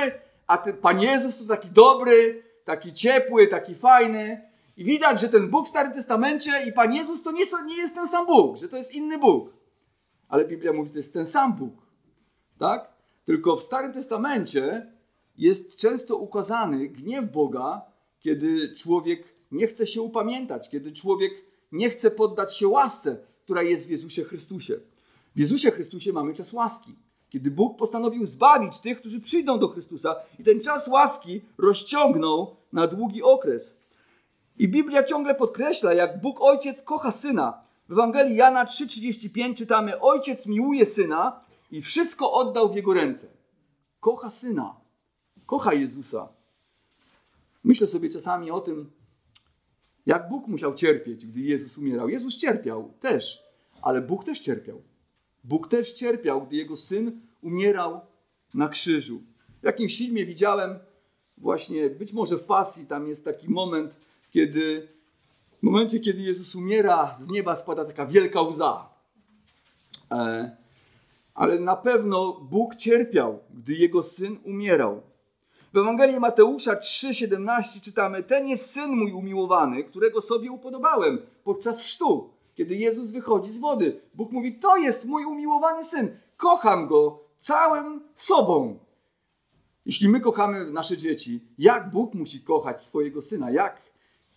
a 0.47 0.57
ten 0.57 0.77
Pan 0.77 1.01
Jezus 1.01 1.39
to 1.39 1.45
taki 1.45 1.69
dobry, 1.69 2.43
taki 2.65 2.93
ciepły, 2.93 3.47
taki 3.47 3.75
fajny. 3.75 4.41
I 4.77 4.83
widać, 4.83 5.21
że 5.21 5.29
ten 5.29 5.49
Bóg 5.49 5.65
w 5.65 5.69
Starym 5.69 5.93
Testamencie 5.93 6.51
i 6.67 6.73
Pan 6.73 6.93
Jezus 6.93 7.23
to 7.23 7.31
nie, 7.31 7.43
nie 7.65 7.77
jest 7.77 7.95
ten 7.95 8.07
sam 8.07 8.25
Bóg, 8.25 8.57
że 8.57 8.67
to 8.67 8.77
jest 8.77 8.95
inny 8.95 9.17
Bóg. 9.17 9.53
Ale 10.29 10.45
Biblia 10.45 10.73
mówi, 10.73 10.87
że 10.87 10.93
to 10.93 10.99
jest 10.99 11.13
ten 11.13 11.27
sam 11.27 11.55
Bóg. 11.55 11.73
Tak? 12.59 12.89
Tylko 13.25 13.55
w 13.55 13.61
Starym 13.61 13.93
Testamencie 13.93 14.91
jest 15.37 15.75
często 15.75 16.17
ukazany 16.17 16.87
gniew 16.87 17.31
Boga, 17.31 17.81
kiedy 18.19 18.75
człowiek 18.75 19.35
nie 19.51 19.67
chce 19.67 19.87
się 19.87 20.01
upamiętać, 20.01 20.69
kiedy 20.69 20.91
człowiek 20.91 21.33
nie 21.71 21.89
chce 21.89 22.11
poddać 22.11 22.57
się 22.57 22.67
łasce, 22.67 23.17
która 23.43 23.61
jest 23.61 23.87
w 23.87 23.89
Jezusie 23.89 24.23
Chrystusie. 24.23 24.79
W 25.37 25.39
Jezusie 25.39 25.71
Chrystusie 25.71 26.13
mamy 26.13 26.33
czas 26.33 26.53
łaski, 26.53 26.95
kiedy 27.29 27.51
Bóg 27.51 27.77
postanowił 27.77 28.25
zbawić 28.25 28.79
tych, 28.79 28.99
którzy 28.99 29.19
przyjdą 29.19 29.59
do 29.59 29.67
Chrystusa 29.67 30.15
i 30.39 30.43
ten 30.43 30.61
czas 30.61 30.87
łaski 30.87 31.41
rozciągnął 31.57 32.55
na 32.73 32.87
długi 32.87 33.23
okres. 33.23 33.77
I 34.57 34.67
Biblia 34.67 35.03
ciągle 35.03 35.35
podkreśla, 35.35 35.93
jak 35.93 36.21
Bóg 36.21 36.41
Ojciec 36.41 36.81
kocha 36.81 37.11
Syna. 37.11 37.63
W 37.89 37.91
Ewangelii 37.91 38.35
Jana 38.35 38.65
3,35 38.65 39.53
czytamy: 39.53 39.99
Ojciec 39.99 40.47
miłuje 40.47 40.85
Syna 40.85 41.39
i 41.71 41.81
wszystko 41.81 42.31
oddał 42.31 42.71
w 42.71 42.75
Jego 42.75 42.93
ręce. 42.93 43.27
Kocha 43.99 44.29
Syna, 44.29 44.75
kocha 45.45 45.73
Jezusa. 45.73 46.29
Myślę 47.63 47.87
sobie 47.87 48.09
czasami 48.09 48.51
o 48.51 48.59
tym, 48.59 48.91
jak 50.05 50.29
Bóg 50.29 50.47
musiał 50.47 50.75
cierpieć, 50.75 51.25
gdy 51.25 51.39
Jezus 51.39 51.77
umierał. 51.77 52.09
Jezus 52.09 52.37
cierpiał 52.37 52.93
też, 52.99 53.43
ale 53.81 54.01
Bóg 54.01 54.23
też 54.23 54.39
cierpiał. 54.39 54.81
Bóg 55.43 55.67
też 55.67 55.91
cierpiał, 55.91 56.47
gdy 56.47 56.55
jego 56.55 56.77
syn 56.77 57.21
umierał 57.41 58.01
na 58.53 58.67
krzyżu. 58.67 59.21
W 59.61 59.65
jakimś 59.65 59.97
filmie 59.97 60.25
widziałem 60.25 60.79
właśnie, 61.37 61.89
być 61.89 62.13
może 62.13 62.37
w 62.37 62.43
pasji, 62.43 62.85
tam 62.85 63.07
jest 63.07 63.25
taki 63.25 63.49
moment, 63.49 63.97
kiedy 64.31 64.87
w 65.59 65.63
momencie, 65.63 65.99
kiedy 65.99 66.21
Jezus 66.21 66.55
umiera, 66.55 67.13
z 67.19 67.29
nieba 67.29 67.55
spada 67.55 67.85
taka 67.85 68.05
wielka 68.05 68.41
łza. 68.41 68.89
E, 70.11 70.57
ale 71.33 71.59
na 71.59 71.75
pewno 71.75 72.33
Bóg 72.33 72.75
cierpiał, 72.75 73.39
gdy 73.53 73.73
jego 73.73 74.03
syn 74.03 74.37
umierał. 74.43 75.01
W 75.73 75.77
Ewangelii 75.77 76.19
Mateusza 76.19 76.73
3,17 76.73 77.81
czytamy: 77.81 78.23
Ten 78.23 78.47
jest 78.47 78.71
syn 78.71 78.91
mój 78.91 79.11
umiłowany, 79.11 79.83
którego 79.83 80.21
sobie 80.21 80.51
upodobałem 80.51 81.21
podczas 81.43 81.81
chrztu 81.81 82.29
kiedy 82.57 82.75
Jezus 82.75 83.11
wychodzi 83.11 83.51
z 83.51 83.59
wody. 83.59 84.01
Bóg 84.13 84.31
mówi: 84.31 84.59
To 84.59 84.77
jest 84.77 85.05
mój 85.05 85.25
umiłowany 85.25 85.83
syn, 85.83 86.17
kocham 86.37 86.87
go 86.87 87.23
całym 87.39 88.01
sobą. 88.13 88.79
Jeśli 89.85 90.09
my 90.09 90.19
kochamy 90.19 90.71
nasze 90.71 90.97
dzieci, 90.97 91.47
jak 91.57 91.91
Bóg 91.91 92.13
musi 92.13 92.41
kochać 92.41 92.81
swojego 92.83 93.21
syna? 93.21 93.51
Jak? 93.51 93.81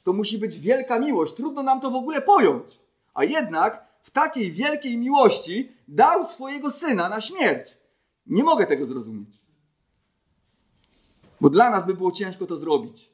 To 0.02 0.12
musi 0.12 0.38
być 0.38 0.58
wielka 0.58 0.98
miłość. 0.98 1.34
Trudno 1.34 1.62
nam 1.62 1.80
to 1.80 1.90
w 1.90 1.94
ogóle 1.94 2.22
pojąć. 2.22 2.80
A 3.14 3.24
jednak 3.24 3.86
w 4.02 4.10
takiej 4.10 4.52
wielkiej 4.52 4.98
miłości 4.98 5.72
dał 5.88 6.24
swojego 6.24 6.70
syna 6.70 7.08
na 7.08 7.20
śmierć. 7.20 7.78
Nie 8.26 8.44
mogę 8.44 8.66
tego 8.66 8.86
zrozumieć. 8.86 9.38
Bo 11.40 11.50
dla 11.50 11.70
nas 11.70 11.86
by 11.86 11.94
było 11.94 12.12
ciężko 12.12 12.46
to 12.46 12.56
zrobić. 12.56 13.12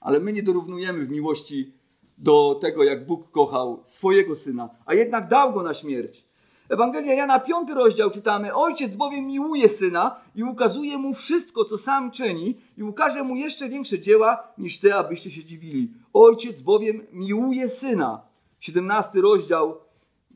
Ale 0.00 0.20
my 0.20 0.32
nie 0.32 0.42
dorównujemy 0.42 1.06
w 1.06 1.10
miłości 1.10 1.72
do 2.18 2.58
tego, 2.60 2.84
jak 2.84 3.06
Bóg 3.06 3.30
kochał 3.30 3.82
swojego 3.84 4.36
syna, 4.36 4.68
a 4.86 4.94
jednak 4.94 5.28
dał 5.28 5.52
go 5.52 5.62
na 5.62 5.74
śmierć. 5.74 6.24
Ewangelia 6.68 7.14
Jana, 7.14 7.40
piąty 7.40 7.74
rozdział 7.74 8.10
czytamy: 8.10 8.54
Ojciec 8.54 8.96
bowiem 8.96 9.26
miłuje 9.26 9.68
syna 9.68 10.16
i 10.34 10.42
ukazuje 10.42 10.98
mu 10.98 11.14
wszystko, 11.14 11.64
co 11.64 11.78
sam 11.78 12.10
czyni, 12.10 12.56
i 12.78 12.82
ukaże 12.82 13.22
mu 13.22 13.36
jeszcze 13.36 13.68
większe 13.68 13.98
dzieła 13.98 14.48
niż 14.58 14.80
te, 14.80 14.94
abyście 14.94 15.30
się 15.30 15.44
dziwili. 15.44 15.90
Ojciec 16.12 16.62
bowiem 16.62 17.06
miłuje 17.12 17.68
syna. 17.68 18.22
17 18.60 19.20
rozdział, 19.20 19.76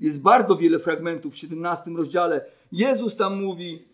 jest 0.00 0.22
bardzo 0.22 0.56
wiele 0.56 0.78
fragmentów 0.78 1.34
w 1.34 1.38
17 1.38 1.90
rozdziale. 1.90 2.44
Jezus 2.72 3.16
tam 3.16 3.42
mówi: 3.42 3.87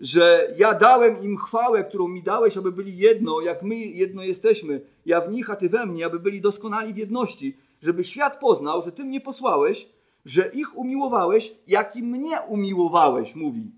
że 0.00 0.54
ja 0.58 0.74
dałem 0.74 1.22
im 1.22 1.36
chwałę, 1.36 1.84
którą 1.84 2.08
mi 2.08 2.22
dałeś, 2.22 2.56
aby 2.56 2.72
byli 2.72 2.96
jedno, 2.98 3.40
jak 3.40 3.62
my 3.62 3.76
jedno 3.76 4.22
jesteśmy, 4.22 4.80
ja 5.06 5.20
w 5.20 5.32
nich, 5.32 5.50
a 5.50 5.56
ty 5.56 5.68
we 5.68 5.86
mnie, 5.86 6.06
aby 6.06 6.20
byli 6.20 6.40
doskonali 6.40 6.94
w 6.94 6.96
jedności, 6.96 7.56
żeby 7.82 8.04
świat 8.04 8.40
poznał, 8.40 8.82
że 8.82 8.92
ty 8.92 9.04
mnie 9.04 9.20
posłałeś, 9.20 9.88
że 10.24 10.50
ich 10.54 10.78
umiłowałeś, 10.78 11.54
jak 11.66 11.96
i 11.96 12.02
mnie 12.02 12.40
umiłowałeś, 12.48 13.34
mówi. 13.34 13.70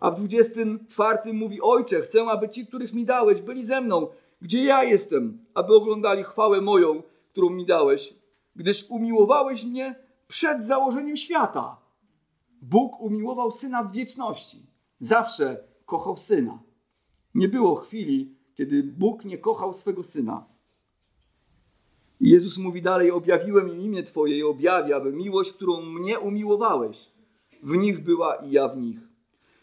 A 0.00 0.10
w 0.10 0.14
24 0.16 1.32
mówi, 1.32 1.60
Ojcze, 1.62 2.00
chcę, 2.00 2.22
aby 2.22 2.48
ci, 2.48 2.66
których 2.66 2.92
mi 2.92 3.04
dałeś, 3.04 3.42
byli 3.42 3.64
ze 3.64 3.80
mną, 3.80 4.08
gdzie 4.42 4.64
ja 4.64 4.84
jestem, 4.84 5.44
aby 5.54 5.74
oglądali 5.74 6.22
chwałę 6.22 6.60
moją, 6.60 7.02
którą 7.32 7.50
mi 7.50 7.66
dałeś, 7.66 8.14
gdyż 8.56 8.86
umiłowałeś 8.88 9.64
mnie 9.64 9.94
przed 10.28 10.64
założeniem 10.64 11.16
świata. 11.16 11.76
Bóg 12.62 13.00
umiłował 13.00 13.50
Syna 13.50 13.82
w 13.82 13.92
wieczności 13.92 14.65
zawsze 15.00 15.64
kochał 15.86 16.16
syna. 16.16 16.62
Nie 17.34 17.48
było 17.48 17.74
chwili, 17.74 18.36
kiedy 18.54 18.82
Bóg 18.82 19.24
nie 19.24 19.38
kochał 19.38 19.72
swego 19.72 20.02
syna. 20.04 20.46
Jezus 22.20 22.58
mówi 22.58 22.82
dalej: 22.82 23.10
Objawiłem 23.10 23.68
im 23.68 23.80
imię 23.80 24.02
Twoje 24.02 24.38
i 24.38 24.42
objawię, 24.42 24.96
aby 24.96 25.12
miłość, 25.12 25.52
którą 25.52 25.82
mnie 25.82 26.18
umiłowałeś, 26.18 27.12
w 27.62 27.76
nich 27.76 28.04
była 28.04 28.34
i 28.34 28.50
ja 28.50 28.68
w 28.68 28.76
nich. 28.76 28.98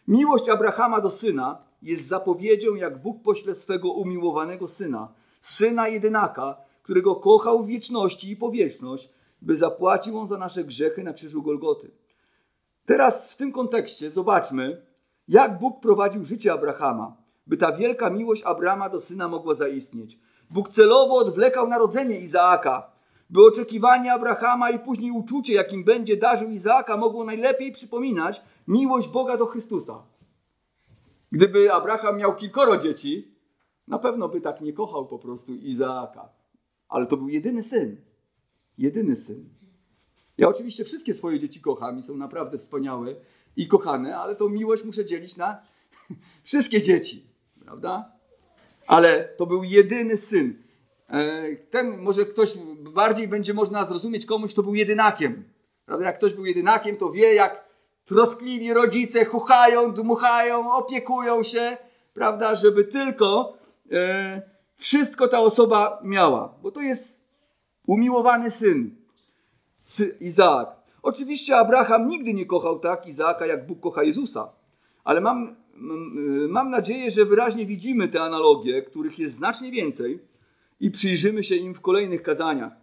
Miłość 0.07 0.49
Abrahama 0.49 1.01
do 1.01 1.11
syna 1.11 1.63
jest 1.81 2.07
zapowiedzią, 2.07 2.75
jak 2.75 3.01
Bóg 3.01 3.21
pośle 3.23 3.55
swego 3.55 3.91
umiłowanego 3.91 4.67
syna, 4.67 5.13
syna 5.39 5.87
jedynaka, 5.87 6.57
którego 6.83 7.15
kochał 7.15 7.63
w 7.63 7.67
wieczności 7.67 8.31
i 8.31 8.37
powierzchność, 8.37 9.09
by 9.41 9.57
zapłacił 9.57 10.17
on 10.17 10.27
za 10.27 10.37
nasze 10.37 10.63
grzechy 10.63 11.03
na 11.03 11.13
krzyżu 11.13 11.43
Golgoty. 11.43 11.91
Teraz 12.85 13.33
w 13.33 13.37
tym 13.37 13.51
kontekście 13.51 14.11
zobaczmy, 14.11 14.85
jak 15.27 15.59
Bóg 15.59 15.79
prowadził 15.81 16.25
życie 16.25 16.53
Abrahama, 16.53 17.17
by 17.47 17.57
ta 17.57 17.71
wielka 17.71 18.09
miłość 18.09 18.43
Abrama 18.43 18.89
do 18.89 19.01
syna 19.01 19.27
mogła 19.27 19.55
zaistnieć. 19.55 20.19
Bóg 20.49 20.69
celowo 20.69 21.15
odwlekał 21.15 21.67
narodzenie 21.67 22.19
Izaaka, 22.19 22.91
by 23.29 23.45
oczekiwanie 23.45 24.13
Abrahama 24.13 24.69
i 24.69 24.79
później 24.79 25.11
uczucie, 25.11 25.53
jakim 25.53 25.83
będzie 25.83 26.17
darzył 26.17 26.49
Izaaka, 26.49 26.97
mogło 26.97 27.23
najlepiej 27.23 27.71
przypominać 27.71 28.41
miłość 28.67 29.07
Boga 29.07 29.37
do 29.37 29.45
Chrystusa. 29.45 30.03
Gdyby 31.31 31.73
Abraham 31.73 32.17
miał 32.17 32.35
kilkoro 32.35 32.77
dzieci, 32.77 33.35
na 33.87 33.99
pewno 33.99 34.29
by 34.29 34.41
tak 34.41 34.61
nie 34.61 34.73
kochał 34.73 35.07
po 35.07 35.19
prostu 35.19 35.55
Izaaka. 35.55 36.29
Ale 36.89 37.05
to 37.05 37.17
był 37.17 37.29
jedyny 37.29 37.63
syn. 37.63 37.97
Jedyny 38.77 39.15
syn. 39.15 39.49
Ja 40.37 40.47
oczywiście 40.47 40.83
wszystkie 40.83 41.13
swoje 41.13 41.39
dzieci 41.39 41.61
kocham 41.61 41.99
i 41.99 42.03
są 42.03 42.17
naprawdę 42.17 42.57
wspaniałe 42.57 43.15
i 43.57 43.67
kochane, 43.67 44.17
ale 44.17 44.35
tą 44.35 44.49
miłość 44.49 44.83
muszę 44.83 45.05
dzielić 45.05 45.35
na 45.35 45.61
wszystkie 46.43 46.81
dzieci, 46.81 47.23
prawda? 47.65 48.11
Ale 48.87 49.23
to 49.37 49.45
był 49.45 49.63
jedyny 49.63 50.17
syn. 50.17 50.63
E, 51.09 51.55
ten 51.55 51.97
może 51.97 52.25
ktoś 52.25 52.57
bardziej 52.79 53.27
będzie 53.27 53.53
można 53.53 53.85
zrozumieć 53.85 54.25
komuś, 54.25 54.53
to 54.53 54.63
był 54.63 54.75
jedynakiem. 54.75 55.43
Prawda? 55.85 56.05
Jak 56.05 56.15
ktoś 56.17 56.33
był 56.33 56.45
jedynakiem, 56.45 56.97
to 56.97 57.11
wie, 57.11 57.33
jak 57.33 57.65
troskliwi 58.05 58.73
rodzice 58.73 59.25
chuchają, 59.25 59.93
dmuchają, 59.93 60.71
opiekują 60.71 61.43
się, 61.43 61.77
prawda, 62.13 62.55
żeby 62.55 62.83
tylko 62.83 63.57
e, 63.91 64.41
wszystko 64.75 65.27
ta 65.27 65.39
osoba 65.39 65.99
miała. 66.03 66.55
Bo 66.61 66.71
to 66.71 66.81
jest 66.81 67.27
umiłowany 67.87 68.51
syn, 68.51 68.95
Izaak. 70.19 70.82
Oczywiście 71.03 71.57
Abraham 71.57 72.07
nigdy 72.07 72.33
nie 72.33 72.45
kochał 72.45 72.79
tak 72.79 73.07
Izaaka, 73.07 73.45
jak 73.45 73.67
Bóg 73.67 73.79
kocha 73.79 74.03
Jezusa. 74.03 74.49
Ale 75.03 75.21
mam, 75.21 75.55
mam 76.49 76.69
nadzieję, 76.69 77.11
że 77.11 77.25
wyraźnie 77.25 77.65
widzimy 77.65 78.07
te 78.07 78.21
analogie, 78.21 78.81
których 78.81 79.19
jest 79.19 79.33
znacznie 79.33 79.71
więcej 79.71 80.19
i 80.79 80.91
przyjrzymy 80.91 81.43
się 81.43 81.55
im 81.55 81.73
w 81.73 81.81
kolejnych 81.81 82.21
kazaniach. 82.21 82.73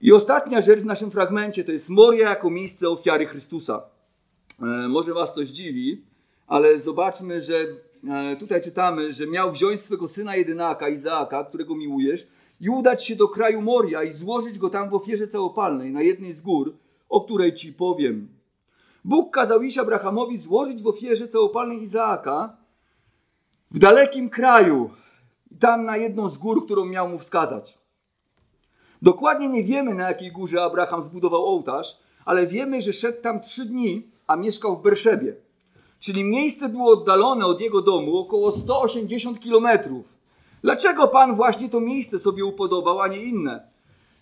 I 0.00 0.12
ostatnia 0.12 0.60
rzecz 0.60 0.80
w 0.80 0.86
naszym 0.86 1.10
fragmencie 1.10 1.64
to 1.64 1.72
jest 1.72 1.90
Moria 1.90 2.28
jako 2.28 2.50
miejsce 2.50 2.88
ofiary 2.88 3.26
Chrystusa. 3.26 3.82
E, 4.62 4.64
może 4.88 5.14
Was 5.14 5.34
to 5.34 5.44
zdziwi, 5.44 6.04
ale 6.46 6.78
zobaczmy, 6.78 7.40
że 7.40 7.66
e, 8.08 8.36
tutaj 8.36 8.62
czytamy, 8.62 9.12
że 9.12 9.26
miał 9.26 9.52
wziąć 9.52 9.80
swego 9.80 10.08
syna 10.08 10.36
jedynaka, 10.36 10.88
Izaaka, 10.88 11.44
którego 11.44 11.76
miłujesz, 11.76 12.26
i 12.64 12.68
udać 12.68 13.06
się 13.06 13.16
do 13.16 13.28
kraju 13.28 13.62
Moria 13.62 14.02
i 14.02 14.12
złożyć 14.12 14.58
go 14.58 14.70
tam 14.70 14.90
w 14.90 14.94
ofierze 14.94 15.28
całopalnej 15.28 15.92
na 15.92 16.02
jednej 16.02 16.32
z 16.32 16.40
gór, 16.40 16.74
o 17.08 17.20
której 17.20 17.54
Ci 17.54 17.72
powiem. 17.72 18.28
Bóg 19.04 19.34
kazał 19.34 19.62
iść 19.62 19.78
Abrahamowi 19.78 20.38
złożyć 20.38 20.82
w 20.82 20.86
ofierze 20.86 21.28
całopalnej 21.28 21.82
Izaaka 21.82 22.56
w 23.70 23.78
dalekim 23.78 24.30
kraju, 24.30 24.90
tam 25.60 25.84
na 25.84 25.96
jedną 25.96 26.28
z 26.28 26.38
gór, 26.38 26.64
którą 26.64 26.84
miał 26.84 27.08
mu 27.08 27.18
wskazać. 27.18 27.78
Dokładnie 29.02 29.48
nie 29.48 29.62
wiemy, 29.62 29.94
na 29.94 30.08
jakiej 30.08 30.32
górze 30.32 30.62
Abraham 30.62 31.02
zbudował 31.02 31.44
ołtarz, 31.44 31.98
ale 32.24 32.46
wiemy, 32.46 32.80
że 32.80 32.92
szedł 32.92 33.22
tam 33.22 33.40
trzy 33.40 33.64
dni, 33.64 34.10
a 34.26 34.36
mieszkał 34.36 34.76
w 34.76 34.82
Berszebie. 34.82 35.36
Czyli 36.00 36.24
miejsce 36.24 36.68
było 36.68 36.92
oddalone 36.92 37.46
od 37.46 37.60
jego 37.60 37.82
domu 37.82 38.18
około 38.18 38.52
180 38.52 39.40
kilometrów. 39.40 40.13
Dlaczego 40.64 41.08
Pan 41.08 41.36
właśnie 41.36 41.68
to 41.68 41.80
miejsce 41.80 42.18
sobie 42.18 42.44
upodobał, 42.44 43.00
a 43.00 43.08
nie 43.08 43.22
inne? 43.22 43.68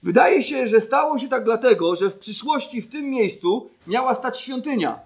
Wydaje 0.02 0.42
się, 0.42 0.66
że 0.66 0.80
stało 0.80 1.18
się 1.18 1.28
tak 1.28 1.44
dlatego, 1.44 1.94
że 1.94 2.10
w 2.10 2.18
przyszłości 2.18 2.82
w 2.82 2.90
tym 2.90 3.10
miejscu 3.10 3.70
miała 3.86 4.14
stać 4.14 4.40
świątynia. 4.40 5.00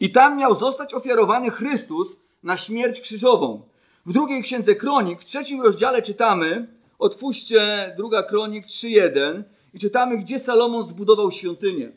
I 0.00 0.12
tam 0.12 0.36
miał 0.36 0.54
zostać 0.54 0.94
ofiarowany 0.94 1.50
Chrystus 1.50 2.16
na 2.42 2.56
śmierć 2.56 3.00
krzyżową. 3.00 3.62
W 4.06 4.12
drugiej 4.12 4.42
księdze 4.42 4.74
Kronik, 4.74 5.20
w 5.20 5.24
trzecim 5.24 5.62
rozdziale 5.62 6.02
czytamy, 6.02 6.68
otwórzcie 6.98 7.94
druga 7.96 8.22
Kronik 8.22 8.66
3.1 8.66 9.42
i 9.74 9.78
czytamy, 9.78 10.16
gdzie 10.16 10.38
Salomon 10.38 10.82
zbudował 10.82 11.30
świątynię. 11.30 11.92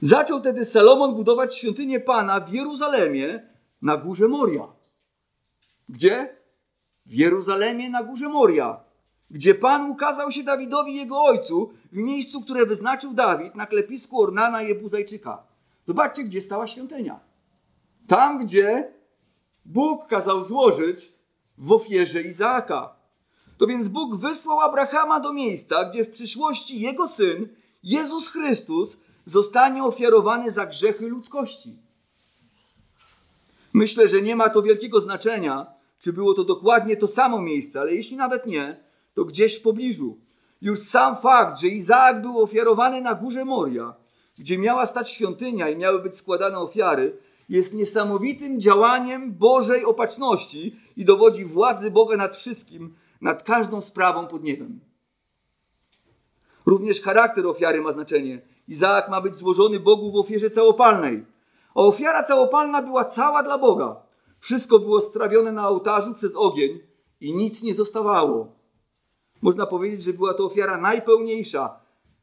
Zaczął 0.00 0.40
tedy 0.40 0.64
Salomon 0.64 1.14
budować 1.14 1.56
świątynię 1.56 2.00
Pana 2.00 2.40
w 2.40 2.52
Jeruzalemie 2.52 3.55
na 3.82 3.96
górze 3.96 4.28
Moria. 4.28 4.66
Gdzie? 5.88 6.36
W 7.06 7.14
Jeruzalemie 7.14 7.90
na 7.90 8.02
górze 8.02 8.28
Moria, 8.28 8.80
gdzie 9.30 9.54
Pan 9.54 9.90
ukazał 9.90 10.30
się 10.30 10.42
Dawidowi 10.42 10.94
jego 10.94 11.22
ojcu 11.22 11.72
w 11.92 11.96
miejscu, 11.96 12.40
które 12.40 12.66
wyznaczył 12.66 13.14
Dawid 13.14 13.54
na 13.54 13.66
klepisku 13.66 14.22
Ornana 14.22 14.62
Jebuzajczyka. 14.62 15.42
Zobaczcie, 15.84 16.24
gdzie 16.24 16.40
stała 16.40 16.66
świątynia. 16.66 17.20
Tam, 18.06 18.38
gdzie 18.38 18.92
Bóg 19.64 20.06
kazał 20.06 20.42
złożyć 20.42 21.12
w 21.58 21.72
ofierze 21.72 22.22
Izaaka. 22.22 22.96
To 23.58 23.66
więc 23.66 23.88
Bóg 23.88 24.16
wysłał 24.16 24.60
Abrahama 24.60 25.20
do 25.20 25.32
miejsca, 25.32 25.84
gdzie 25.84 26.04
w 26.04 26.10
przyszłości 26.10 26.80
jego 26.80 27.08
syn, 27.08 27.48
Jezus 27.82 28.32
Chrystus, 28.32 28.96
zostanie 29.24 29.84
ofiarowany 29.84 30.50
za 30.50 30.66
grzechy 30.66 31.08
ludzkości. 31.08 31.85
Myślę, 33.76 34.08
że 34.08 34.22
nie 34.22 34.36
ma 34.36 34.48
to 34.48 34.62
wielkiego 34.62 35.00
znaczenia, 35.00 35.66
czy 35.98 36.12
było 36.12 36.34
to 36.34 36.44
dokładnie 36.44 36.96
to 36.96 37.08
samo 37.08 37.40
miejsce, 37.40 37.80
ale 37.80 37.94
jeśli 37.94 38.16
nawet 38.16 38.46
nie, 38.46 38.80
to 39.14 39.24
gdzieś 39.24 39.58
w 39.58 39.62
pobliżu. 39.62 40.18
Już 40.60 40.78
sam 40.78 41.16
fakt, 41.16 41.60
że 41.60 41.68
Izaak 41.68 42.22
był 42.22 42.38
ofiarowany 42.38 43.00
na 43.00 43.14
górze 43.14 43.44
Moria, 43.44 43.94
gdzie 44.38 44.58
miała 44.58 44.86
stać 44.86 45.10
świątynia 45.10 45.68
i 45.68 45.76
miały 45.76 46.02
być 46.02 46.16
składane 46.16 46.58
ofiary, 46.58 47.18
jest 47.48 47.74
niesamowitym 47.74 48.60
działaniem 48.60 49.34
Bożej 49.34 49.84
opatrzności 49.84 50.76
i 50.96 51.04
dowodzi 51.04 51.44
władzy 51.44 51.90
Boga 51.90 52.16
nad 52.16 52.36
wszystkim, 52.36 52.94
nad 53.20 53.42
każdą 53.42 53.80
sprawą 53.80 54.26
pod 54.26 54.42
niebem. 54.42 54.80
Również 56.66 57.00
charakter 57.00 57.46
ofiary 57.46 57.80
ma 57.80 57.92
znaczenie. 57.92 58.40
Izaak 58.68 59.08
ma 59.08 59.20
być 59.20 59.36
złożony 59.36 59.80
Bogu 59.80 60.12
w 60.12 60.16
ofierze 60.16 60.50
całopalnej. 60.50 61.35
A 61.76 61.80
ofiara 61.80 62.22
całopalna 62.22 62.82
była 62.82 63.04
cała 63.04 63.42
dla 63.42 63.58
Boga. 63.58 64.02
Wszystko 64.38 64.78
było 64.78 65.00
strawione 65.00 65.52
na 65.52 65.68
ołtarzu 65.68 66.14
przez 66.14 66.36
ogień 66.36 66.80
i 67.20 67.34
nic 67.34 67.62
nie 67.62 67.74
zostawało. 67.74 68.52
Można 69.42 69.66
powiedzieć, 69.66 70.02
że 70.02 70.12
była 70.12 70.34
to 70.34 70.44
ofiara 70.44 70.78
najpełniejsza, 70.78 71.80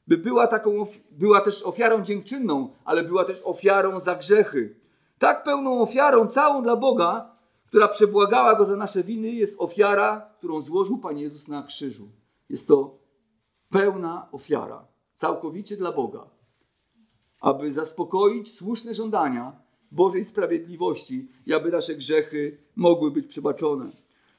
by 0.08 0.18
była 0.18 0.48
taką, 0.48 0.86
była 1.12 1.42
też 1.42 1.64
ofiarą 1.64 2.02
dziękczynną, 2.02 2.70
ale 2.86 3.04
była 3.04 3.26
też 3.26 3.42
ofiarą 3.44 4.00
za 4.00 4.16
grzechy. 4.16 4.76
Tak 5.20 5.44
pełną 5.44 5.82
ofiarą, 5.82 6.28
całą 6.28 6.64
dla 6.64 6.76
Boga, 6.76 7.36
która 7.66 7.88
przebłagała 7.88 8.56
Go 8.56 8.66
za 8.66 8.76
nasze 8.76 9.04
winy, 9.04 9.32
jest 9.32 9.62
ofiara, 9.62 10.30
którą 10.38 10.62
złożył 10.62 10.98
Pan 10.98 11.18
Jezus 11.18 11.48
na 11.48 11.64
krzyżu. 11.64 12.10
Jest 12.50 12.68
to 12.68 12.98
pełna 13.70 14.28
ofiara, 14.32 14.88
całkowicie 15.14 15.78
dla 15.78 15.92
Boga, 15.92 16.30
aby 17.44 17.72
zaspokoić 17.72 18.52
słuszne 18.52 18.94
żądania 18.94 19.56
Bożej 19.92 20.24
sprawiedliwości 20.24 21.28
i 21.46 21.54
aby 21.54 21.72
nasze 21.72 21.96
grzechy 21.96 22.58
mogły 22.76 23.12
być 23.12 23.28
przebaczone. 23.28 23.92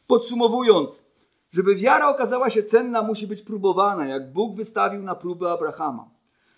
Podsumowując, 0.06 1.04
żeby 1.52 1.74
wiara 1.74 2.08
okazała 2.08 2.50
się 2.50 2.62
cenna, 2.62 3.02
musi 3.02 3.26
być 3.26 3.42
próbowana, 3.42 4.06
jak 4.06 4.32
Bóg 4.32 4.56
wystawił 4.56 5.02
na 5.02 5.14
próbę 5.14 5.52
Abrahama. 5.52 6.10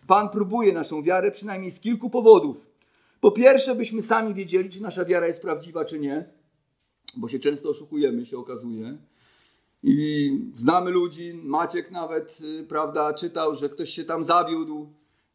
Pan 0.07 0.29
próbuje 0.29 0.73
naszą 0.73 1.03
wiarę 1.03 1.31
przynajmniej 1.31 1.71
z 1.71 1.81
kilku 1.81 2.11
powodów. 2.11 2.71
Po 3.21 3.31
pierwsze, 3.31 3.75
byśmy 3.75 4.03
sami 4.03 4.35
wiedzieli, 4.35 4.71
czy 4.71 4.83
nasza 4.83 5.05
wiara 5.05 5.27
jest 5.27 5.43
prawdziwa, 5.43 5.85
czy 5.85 5.99
nie, 5.99 6.29
bo 7.17 7.29
się 7.29 7.39
często 7.39 7.69
oszukujemy, 7.69 8.27
się 8.27 8.39
okazuje. 8.39 8.99
I 9.83 10.31
znamy 10.55 10.91
ludzi, 10.91 11.41
Maciek 11.45 11.91
nawet, 11.91 12.41
y, 12.61 12.65
prawda, 12.65 13.15
czytał, 13.15 13.55
że 13.55 13.69
ktoś 13.69 13.91
się 13.91 14.05
tam 14.05 14.25
zawiódł 14.25 14.89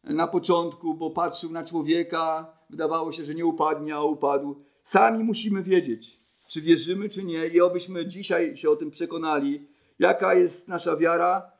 na 0.04 0.28
początku, 0.28 0.94
bo 0.94 1.10
patrzył 1.10 1.52
na 1.52 1.64
człowieka, 1.64 2.56
wydawało 2.70 3.12
się, 3.12 3.24
że 3.24 3.34
nie 3.34 3.46
upadnie, 3.46 3.94
a 3.94 4.02
upadł. 4.02 4.56
Sami 4.82 5.24
musimy 5.24 5.62
wiedzieć, 5.62 6.20
czy 6.48 6.60
wierzymy, 6.60 7.08
czy 7.08 7.24
nie, 7.24 7.46
i 7.46 7.60
obyśmy 7.60 8.06
dzisiaj 8.06 8.56
się 8.56 8.70
o 8.70 8.76
tym 8.76 8.90
przekonali, 8.90 9.66
jaka 9.98 10.34
jest 10.34 10.68
nasza 10.68 10.96
wiara, 10.96 11.52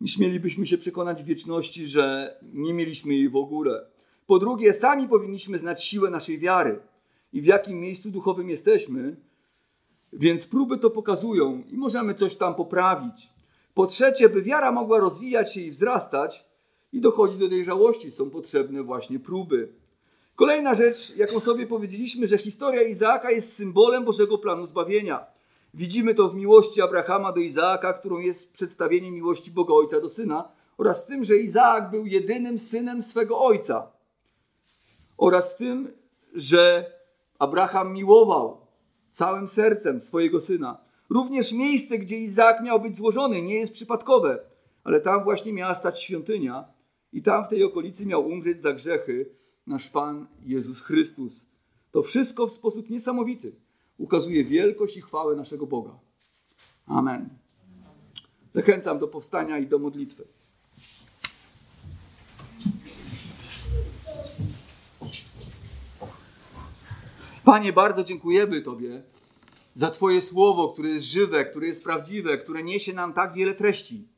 niż 0.00 0.18
mielibyśmy 0.18 0.66
się 0.66 0.78
przekonać 0.78 1.22
w 1.22 1.26
wieczności, 1.26 1.86
że 1.86 2.36
nie 2.42 2.74
mieliśmy 2.74 3.14
jej 3.14 3.28
w 3.28 3.36
ogóle. 3.36 3.86
Po 4.26 4.38
drugie, 4.38 4.72
sami 4.72 5.08
powinniśmy 5.08 5.58
znać 5.58 5.84
siłę 5.84 6.10
naszej 6.10 6.38
wiary 6.38 6.80
i 7.32 7.42
w 7.42 7.44
jakim 7.44 7.80
miejscu 7.80 8.10
duchowym 8.10 8.50
jesteśmy, 8.50 9.16
więc 10.12 10.46
próby 10.46 10.78
to 10.78 10.90
pokazują 10.90 11.62
i 11.68 11.76
możemy 11.76 12.14
coś 12.14 12.36
tam 12.36 12.54
poprawić. 12.54 13.32
Po 13.74 13.86
trzecie, 13.86 14.28
by 14.28 14.42
wiara 14.42 14.72
mogła 14.72 14.98
rozwijać 14.98 15.54
się 15.54 15.60
i 15.60 15.70
wzrastać 15.70 16.51
i 16.92 17.00
dochodzić 17.00 17.38
do 17.38 17.48
dojrzałości, 17.48 18.10
są 18.10 18.30
potrzebne 18.30 18.82
właśnie 18.82 19.20
próby. 19.20 19.68
Kolejna 20.36 20.74
rzecz, 20.74 21.16
jaką 21.16 21.40
sobie 21.40 21.66
powiedzieliśmy, 21.66 22.26
że 22.26 22.38
historia 22.38 22.82
Izaaka 22.82 23.30
jest 23.30 23.56
symbolem 23.56 24.04
Bożego 24.04 24.38
planu 24.38 24.66
zbawienia. 24.66 25.26
Widzimy 25.74 26.14
to 26.14 26.28
w 26.28 26.34
miłości 26.34 26.82
Abrahama 26.82 27.32
do 27.32 27.40
Izaaka, 27.40 27.92
którą 27.92 28.18
jest 28.18 28.52
przedstawienie 28.52 29.12
miłości 29.12 29.50
Boga 29.50 29.74
Ojca 29.74 30.00
do 30.00 30.08
Syna, 30.08 30.48
oraz 30.78 31.04
w 31.04 31.06
tym, 31.06 31.24
że 31.24 31.36
Izaak 31.36 31.90
był 31.90 32.06
jedynym 32.06 32.58
synem 32.58 33.02
swego 33.02 33.40
ojca. 33.40 33.90
Oraz 35.16 35.54
w 35.54 35.56
tym, 35.56 35.92
że 36.34 36.92
Abraham 37.38 37.92
miłował 37.92 38.66
całym 39.10 39.48
sercem 39.48 40.00
swojego 40.00 40.40
syna. 40.40 40.78
Również 41.10 41.52
miejsce, 41.52 41.98
gdzie 41.98 42.18
Izaak 42.18 42.62
miał 42.62 42.80
być 42.80 42.96
złożony, 42.96 43.42
nie 43.42 43.54
jest 43.54 43.72
przypadkowe, 43.72 44.38
ale 44.84 45.00
tam 45.00 45.24
właśnie 45.24 45.52
miała 45.52 45.74
stać 45.74 46.02
świątynia 46.02 46.64
i 47.12 47.22
tam 47.22 47.44
w 47.44 47.48
tej 47.48 47.64
okolicy 47.64 48.06
miał 48.06 48.26
umrzeć 48.26 48.62
za 48.62 48.72
grzechy 48.72 49.26
nasz 49.66 49.88
Pan 49.88 50.26
Jezus 50.44 50.80
Chrystus. 50.80 51.46
To 51.90 52.02
wszystko 52.02 52.46
w 52.46 52.52
sposób 52.52 52.90
niesamowity 52.90 53.52
ukazuje 53.98 54.44
wielkość 54.44 54.96
i 54.96 55.00
chwałę 55.00 55.36
naszego 55.36 55.66
Boga. 55.66 55.98
Amen. 56.86 57.28
Zachęcam 58.54 58.98
do 58.98 59.08
powstania 59.08 59.58
i 59.58 59.66
do 59.66 59.78
modlitwy. 59.78 60.24
Panie, 67.44 67.72
bardzo 67.72 68.04
dziękujemy 68.04 68.62
Tobie 68.62 69.02
za 69.74 69.90
Twoje 69.90 70.22
słowo, 70.22 70.68
które 70.68 70.88
jest 70.88 71.04
żywe, 71.04 71.44
które 71.44 71.66
jest 71.66 71.84
prawdziwe, 71.84 72.38
które 72.38 72.62
niesie 72.62 72.92
nam 72.92 73.12
tak 73.12 73.34
wiele 73.34 73.54
treści. 73.54 74.08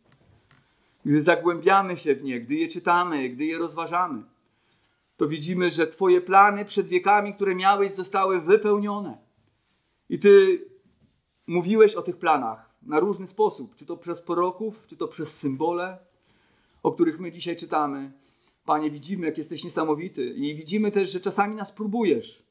Gdy 1.05 1.23
zagłębiamy 1.23 1.97
się 1.97 2.15
w 2.15 2.25
nie, 2.25 2.41
gdy 2.41 2.55
je 2.55 2.69
czytamy, 2.69 3.29
gdy 3.29 3.45
je 3.45 3.59
rozważamy, 3.59 4.23
to 5.17 5.29
widzimy, 5.29 5.71
że 5.71 5.87
Twoje 5.87 6.21
plany 6.21 6.65
przed 6.65 6.89
wiekami, 6.89 7.35
które 7.35 7.55
miałeś, 7.55 7.93
zostały 7.93 8.41
wypełnione. 8.41 9.19
I 10.09 10.19
Ty 10.19 10.65
mówiłeś 11.47 11.95
o 11.95 12.03
tych 12.03 12.17
planach 12.17 12.75
na 12.83 13.01
różny 13.01 13.27
sposób, 13.27 13.75
czy 13.75 13.87
to 13.87 13.97
przez 13.97 14.21
proroków, 14.21 14.87
czy 14.87 14.97
to 14.97 15.09
przez 15.09 15.39
symbole, 15.39 15.99
o 16.83 16.93
których 16.93 17.21
my 17.21 17.33
dzisiaj 17.33 17.57
czytamy. 17.57 18.13
Panie, 18.65 18.91
widzimy, 18.91 19.27
jak 19.27 19.39
jesteś 19.39 19.65
niesamowity 19.65 20.27
i 20.27 20.55
widzimy 20.55 20.93
też, 20.93 21.13
że 21.13 21.21
czasami 21.21 21.55
nas 21.55 21.73
próbujesz, 21.73 22.43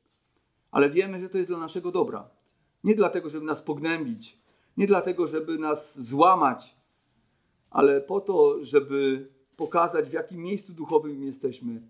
ale 0.71 0.89
wiemy, 0.89 1.19
że 1.19 1.29
to 1.29 1.37
jest 1.37 1.49
dla 1.49 1.57
naszego 1.57 1.91
dobra. 1.91 2.29
Nie 2.83 2.95
dlatego, 2.95 3.29
żeby 3.29 3.45
nas 3.45 3.61
pognębić, 3.61 4.37
nie 4.77 4.87
dlatego, 4.87 5.27
żeby 5.27 5.57
nas 5.57 6.01
złamać, 6.01 6.75
ale 7.73 8.01
po 8.01 8.21
to, 8.21 8.63
żeby 8.63 9.27
pokazać, 9.55 10.09
w 10.09 10.13
jakim 10.13 10.41
miejscu 10.41 10.73
duchowym 10.73 11.23
jesteśmy. 11.23 11.81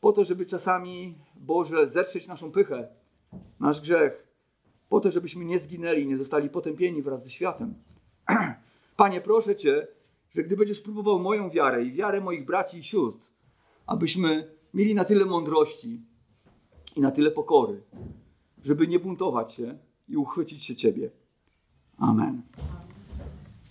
Po 0.00 0.12
to, 0.12 0.24
żeby 0.24 0.46
czasami, 0.46 1.18
Boże, 1.36 1.88
zetrzeć 1.88 2.28
naszą 2.28 2.52
pychę, 2.52 2.88
nasz 3.60 3.80
grzech, 3.80 4.26
po 4.88 5.00
to, 5.00 5.10
żebyśmy 5.10 5.44
nie 5.44 5.58
zginęli, 5.58 6.06
nie 6.06 6.16
zostali 6.16 6.50
potępieni 6.50 7.02
wraz 7.02 7.24
ze 7.24 7.30
światem. 7.30 7.74
Panie, 8.96 9.20
proszę 9.20 9.56
Cię, 9.56 9.86
że 10.30 10.42
gdy 10.42 10.56
będziesz 10.56 10.80
próbował 10.80 11.18
moją 11.18 11.50
wiarę 11.50 11.84
i 11.84 11.92
wiarę 11.92 12.20
moich 12.20 12.44
braci 12.44 12.78
i 12.78 12.82
sióstr, 12.82 13.26
abyśmy 13.86 14.50
mieli 14.74 14.94
na 14.94 15.04
tyle 15.04 15.24
mądrości 15.24 16.00
i 16.96 17.00
na 17.00 17.10
tyle 17.10 17.30
pokory, 17.30 17.82
żeby 18.62 18.86
nie 18.86 18.98
buntować 18.98 19.52
się 19.52 19.78
i 20.08 20.16
uchwycić 20.16 20.64
się 20.64 20.76
Ciebie. 20.76 21.10
Amen. 21.98 22.42